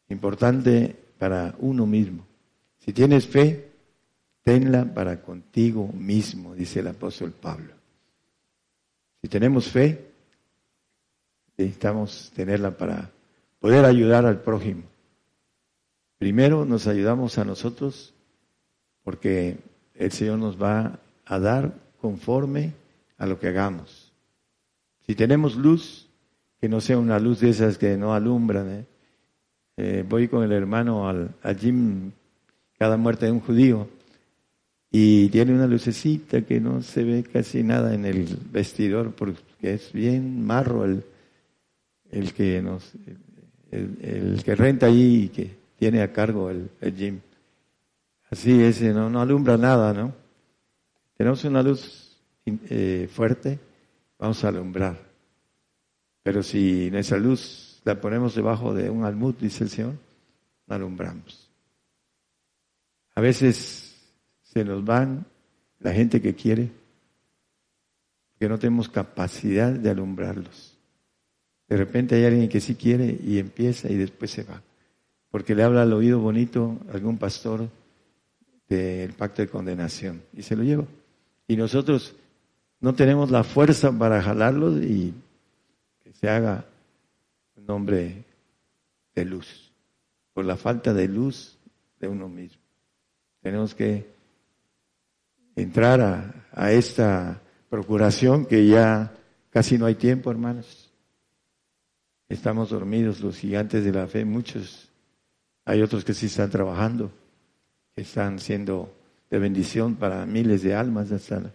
[0.09, 2.27] Importante para uno mismo.
[2.77, 3.71] Si tienes fe,
[4.43, 7.73] tenla para contigo mismo, dice el apóstol Pablo.
[9.19, 10.05] Si tenemos fe,
[11.57, 13.09] necesitamos tenerla para
[13.59, 14.83] poder ayudar al prójimo.
[16.19, 18.13] Primero nos ayudamos a nosotros
[19.03, 19.57] porque
[19.95, 20.99] el Señor nos va
[21.31, 22.73] a dar conforme
[23.17, 24.11] a lo que hagamos.
[25.07, 26.09] Si tenemos luz,
[26.59, 28.69] que no sea una luz de esas que no alumbran.
[28.69, 28.85] ¿eh?
[29.77, 32.11] Eh, voy con el hermano al, al gym
[32.77, 33.87] cada muerte de un judío
[34.91, 39.93] y tiene una lucecita que no se ve casi nada en el vestidor porque es
[39.93, 41.05] bien marro el,
[42.11, 42.91] el que nos
[43.71, 45.49] el, que renta allí y que
[45.79, 47.21] tiene a cargo el, gym.
[48.29, 50.19] Así es, no, no alumbra nada, ¿no?
[51.21, 52.17] Tenemos una luz
[52.47, 53.59] eh, fuerte,
[54.17, 54.97] vamos a alumbrar.
[56.23, 59.93] Pero si nuestra luz la ponemos debajo de un almud, dice el Señor,
[60.65, 61.47] no alumbramos.
[63.13, 64.01] A veces
[64.41, 65.27] se nos van
[65.77, 66.71] la gente que quiere,
[68.31, 70.75] porque no tenemos capacidad de alumbrarlos.
[71.67, 74.59] De repente hay alguien que sí quiere y empieza y después se va,
[75.29, 77.69] porque le habla al oído bonito algún pastor
[78.67, 80.85] del pacto de condenación y se lo lleva.
[81.51, 82.15] Y nosotros
[82.79, 85.13] no tenemos la fuerza para jalarlos y
[86.01, 86.63] que se haga
[87.57, 88.23] un hombre
[89.13, 89.69] de luz,
[90.33, 91.57] por la falta de luz
[91.99, 92.61] de uno mismo.
[93.41, 94.13] Tenemos que
[95.57, 99.13] entrar a, a esta procuración que ya
[99.49, 100.89] casi no hay tiempo, hermanos.
[102.29, 104.89] Estamos dormidos los gigantes de la fe, muchos.
[105.65, 107.11] Hay otros que sí están trabajando,
[107.93, 109.00] que están siendo
[109.31, 111.09] de bendición para miles de almas.
[111.09, 111.51] Están,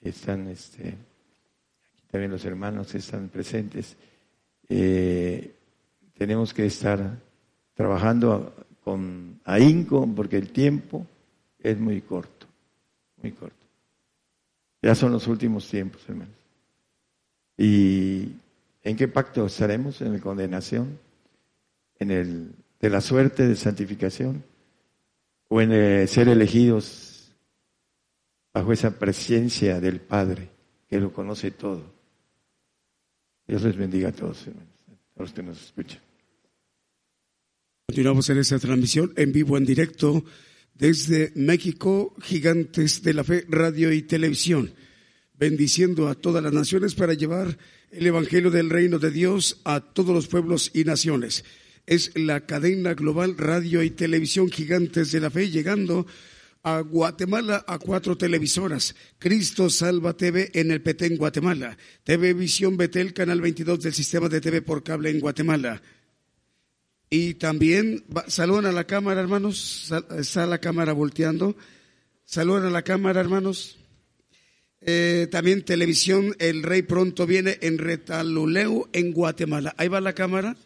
[0.00, 3.96] están este, aquí también los hermanos están presentes.
[4.70, 5.54] Eh,
[6.16, 7.18] tenemos que estar
[7.74, 11.06] trabajando con ahínco porque el tiempo
[11.58, 12.46] es muy corto,
[13.20, 13.66] muy corto.
[14.80, 16.32] Ya son los últimos tiempos, hermanos.
[17.58, 18.32] Y
[18.84, 20.02] ¿En qué pacto estaremos?
[20.02, 20.98] ¿En la condenación?
[21.98, 24.44] ¿En el de la suerte de santificación?
[25.48, 27.32] ¿O en el ser elegidos
[28.52, 30.50] bajo esa presencia del Padre
[30.88, 31.94] que lo conoce todo?
[33.46, 34.68] Dios les bendiga a todos, hermanos,
[35.16, 36.00] a los que nos escuchan.
[37.86, 40.24] Continuamos en esta transmisión en vivo, en directo,
[40.74, 44.72] desde México, Gigantes de la Fe, Radio y Televisión,
[45.34, 47.58] bendiciendo a todas las naciones para llevar
[47.90, 51.44] el Evangelio del Reino de Dios a todos los pueblos y naciones.
[51.86, 56.06] Es la cadena global radio y televisión gigantes de la fe llegando
[56.62, 58.94] a Guatemala a cuatro televisoras.
[59.18, 61.76] Cristo Salva TV en el Petén, Guatemala.
[62.02, 65.82] TV Visión Betel, canal 22 del sistema de TV por cable en Guatemala.
[67.10, 69.92] Y también saludan a la cámara, hermanos.
[70.18, 71.54] Está la cámara volteando.
[72.24, 73.76] Saludan a la cámara, hermanos.
[74.80, 79.74] Eh, también televisión, El Rey pronto viene en Retaluleu, en Guatemala.
[79.76, 80.56] Ahí va la cámara.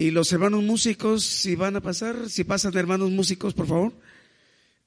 [0.00, 3.92] Y los hermanos músicos, si van a pasar, si pasan hermanos músicos, por favor.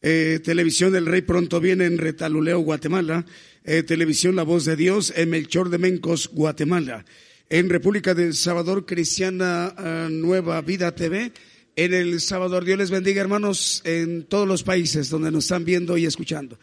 [0.02, 3.24] Eh, televisión El Rey pronto viene en Retaluleu, Guatemala.
[3.64, 7.06] Eh, televisión La Voz de Dios en Melchor de Mencos, Guatemala.
[7.48, 11.32] En República del Salvador, Cristiana ah, Nueva Vida TV.
[11.76, 15.96] En El Salvador, Dios les bendiga, hermanos, en todos los países donde nos están viendo
[15.96, 16.58] y escuchando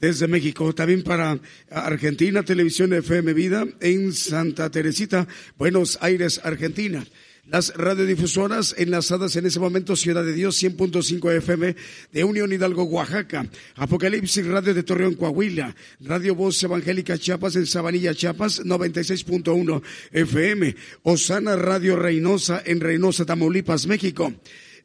[0.00, 1.38] desde México, también para
[1.70, 5.28] Argentina, Televisión FM Vida en Santa Teresita,
[5.58, 7.04] Buenos Aires, Argentina.
[7.44, 11.74] Las radiodifusoras enlazadas en ese momento, Ciudad de Dios, 100.5 FM
[12.12, 18.14] de Unión Hidalgo, Oaxaca, Apocalipsis Radio de Torreón, Coahuila, Radio Voz Evangélica Chiapas en Sabanilla,
[18.14, 19.82] Chiapas, 96.1
[20.12, 24.32] FM, Osana Radio Reynosa en Reynosa, Tamaulipas, México.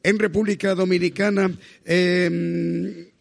[0.01, 1.51] En República Dominicana,
[1.85, 3.11] eh,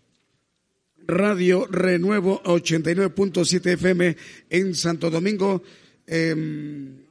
[1.06, 4.16] Radio Renuevo 89.7 FM
[4.48, 5.62] en Santo Domingo,
[6.06, 7.05] em,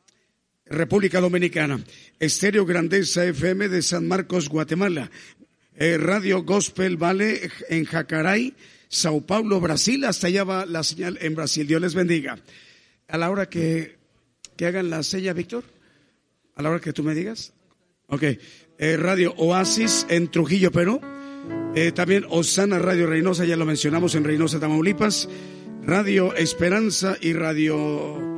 [0.65, 1.83] República Dominicana.
[2.19, 5.11] Estéreo Grandeza FM de San Marcos, Guatemala.
[5.75, 8.53] Eh, Radio Gospel Vale en Jacaray,
[8.87, 10.05] Sao Paulo, Brasil.
[10.05, 11.67] Hasta allá va la señal en Brasil.
[11.67, 12.39] Dios les bendiga.
[13.07, 13.97] A la hora que,
[14.57, 15.63] que hagan la seña, Víctor.
[16.55, 17.53] A la hora que tú me digas.
[18.07, 18.23] Ok.
[18.77, 20.99] Eh, Radio Oasis en Trujillo, Perú.
[21.75, 25.29] Eh, también Osana Radio Reynosa, ya lo mencionamos en Reynosa, Tamaulipas.
[25.83, 28.34] Radio Esperanza y Radio.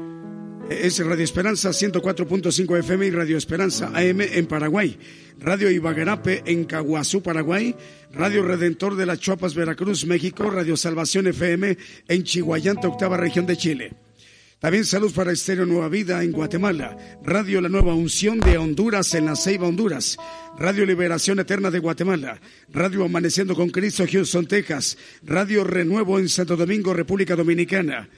[0.70, 4.98] Es Radio Esperanza 104.5 FM y Radio Esperanza AM en Paraguay.
[5.40, 7.74] Radio Ibaguarape en Caguazú, Paraguay.
[8.12, 10.50] Radio Redentor de las Chuapas, Veracruz, México.
[10.50, 11.78] Radio Salvación FM
[12.10, 13.94] en Chihuayante, octava región de Chile.
[14.60, 19.26] También salud para Estéreo Nueva Vida en Guatemala, Radio La Nueva Unción de Honduras en
[19.26, 20.18] la Ceiba, Honduras,
[20.58, 26.56] Radio Liberación Eterna de Guatemala, Radio Amaneciendo con Cristo, Houston, Texas, Radio Renuevo en Santo
[26.56, 28.10] Domingo, República Dominicana,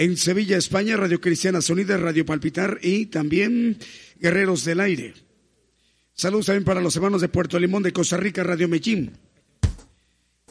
[0.00, 3.76] en Sevilla, España, Radio Cristiana Unida, Radio Palpitar y también
[4.18, 5.12] Guerreros del Aire.
[6.14, 9.12] Saludos también para los hermanos de Puerto Limón de Costa Rica, Radio Medellín.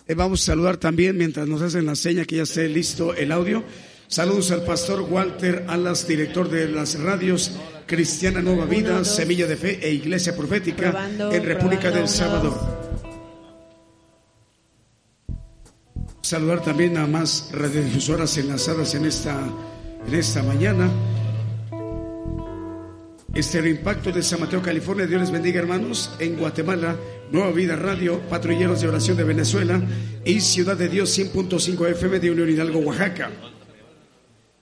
[0.06, 3.32] Eh, vamos a saludar también mientras nos hacen la seña que ya esté listo el
[3.32, 3.64] audio.
[4.08, 7.52] Saludos al pastor Walter Alas, director de las radios
[7.88, 12.89] Cristiana Nueva Vida, Semilla de Fe e Iglesia Profética en República del Salvador.
[16.30, 19.36] Saludar también a más radiodifusoras enlazadas en esta,
[20.06, 20.88] en esta mañana.
[23.34, 25.08] Este impacto de San Mateo, California.
[25.08, 26.12] Dios les bendiga, hermanos.
[26.20, 26.96] En Guatemala,
[27.32, 29.82] Nueva Vida Radio, Patrulleros de Oración de Venezuela
[30.24, 33.32] y Ciudad de Dios 100.5 FM de Unión Hidalgo, Oaxaca.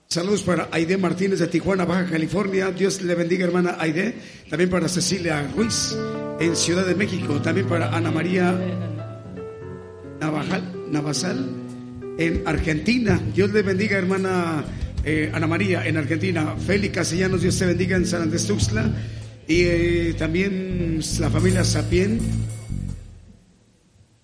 [0.07, 2.72] Saludos para Aide Martínez de Tijuana, Baja California.
[2.72, 4.15] Dios le bendiga, hermana Aide.
[4.49, 5.98] También para Cecilia Ruiz
[6.39, 7.41] en Ciudad de México.
[7.41, 8.57] También para Ana María
[10.22, 11.45] Navajal, Navasal
[12.18, 13.22] en Argentina.
[13.34, 14.65] Dios le bendiga, hermana
[15.03, 16.55] eh, Ana María en Argentina.
[16.55, 18.91] Félix Castellanos, Dios te bendiga en San Andrés Tuxtla.
[19.47, 22.19] Y eh, también la familia Sapien.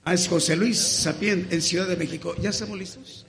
[0.03, 2.35] Ah, es José Luis Sapien en Ciudad de México.
[2.41, 3.26] ¿Ya estamos listos?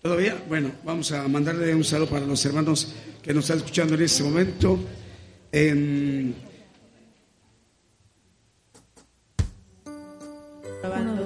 [0.00, 0.40] ¿Todavía?
[0.48, 4.22] Bueno, vamos a mandarle un saludo para los hermanos que nos están escuchando en este
[4.22, 4.78] momento.
[5.50, 6.36] En...
[10.80, 11.17] Probando,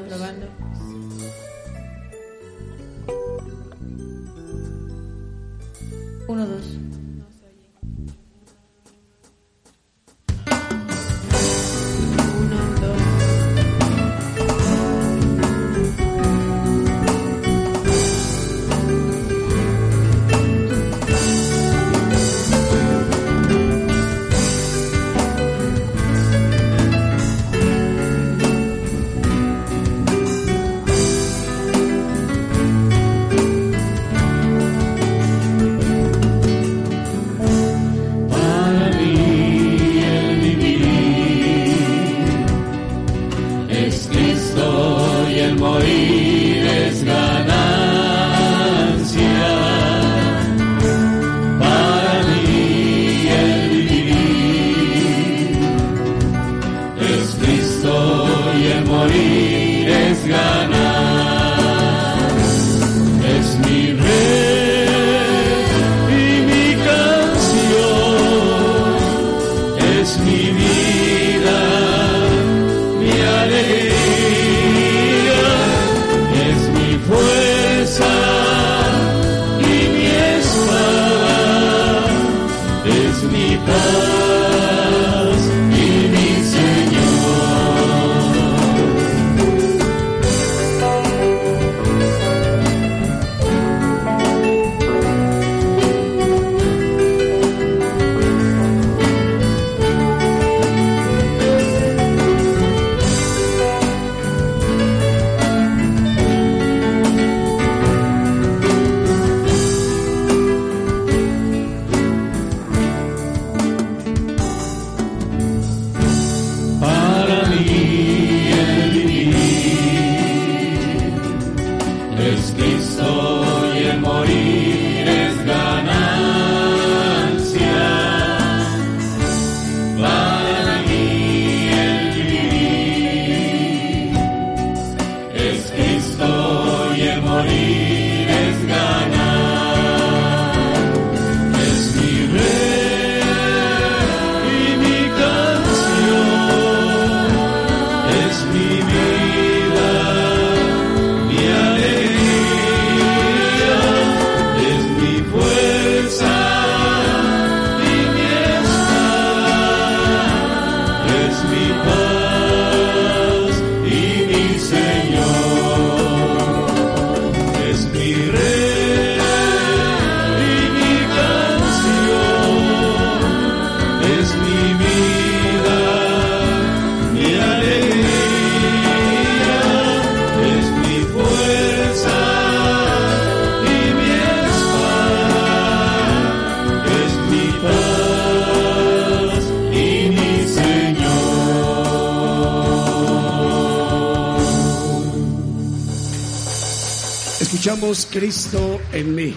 [197.83, 199.35] Escuchamos Cristo en mí.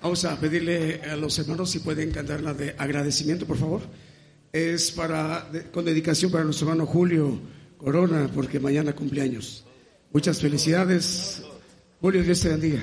[0.00, 3.82] Vamos a pedirle a los hermanos si pueden cantar la de agradecimiento, por favor.
[4.50, 7.38] Es para, con dedicación para nuestro hermano Julio
[7.76, 9.66] Corona, porque mañana cumpleaños.
[10.14, 11.42] Muchas felicidades.
[12.00, 12.82] Julio, Dios te bendiga.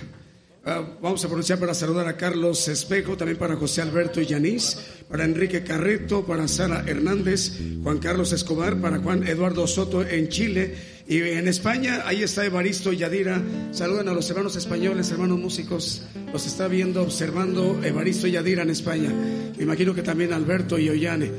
[0.63, 4.77] Ah, vamos a aprovechar para saludar a Carlos Espejo, también para José Alberto y Yanis,
[5.09, 10.90] para Enrique Carreto, para Sara Hernández, Juan Carlos Escobar, para Juan Eduardo Soto en Chile
[11.07, 12.03] y en España.
[12.05, 13.41] Ahí está Evaristo Yadira.
[13.71, 16.03] Saludan a los hermanos españoles, hermanos músicos.
[16.31, 19.09] Los está viendo, observando Evaristo Yadira en España.
[19.57, 21.31] Me imagino que también Alberto y Ollane.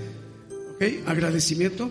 [0.74, 1.06] ¿Ok?
[1.06, 1.90] Agradecimiento.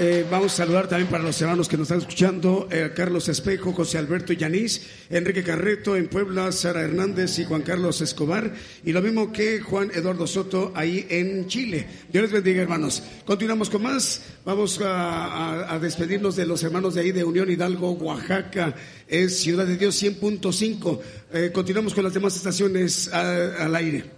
[0.00, 3.72] Eh, vamos a saludar también para los hermanos que nos están escuchando, eh, Carlos Espejo,
[3.72, 8.52] José Alberto Yanís, Enrique Carreto en Puebla, Sara Hernández y Juan Carlos Escobar,
[8.84, 11.86] y lo mismo que Juan Eduardo Soto ahí en Chile.
[12.12, 13.02] Dios les bendiga, hermanos.
[13.24, 14.22] Continuamos con más.
[14.44, 18.74] Vamos a, despedirnos de los hermanos de ahí de Unión Hidalgo, Oaxaca,
[19.08, 21.00] es Ciudad de Dios 100.5.
[21.32, 24.17] Eh, continuamos con las demás estaciones a- al aire.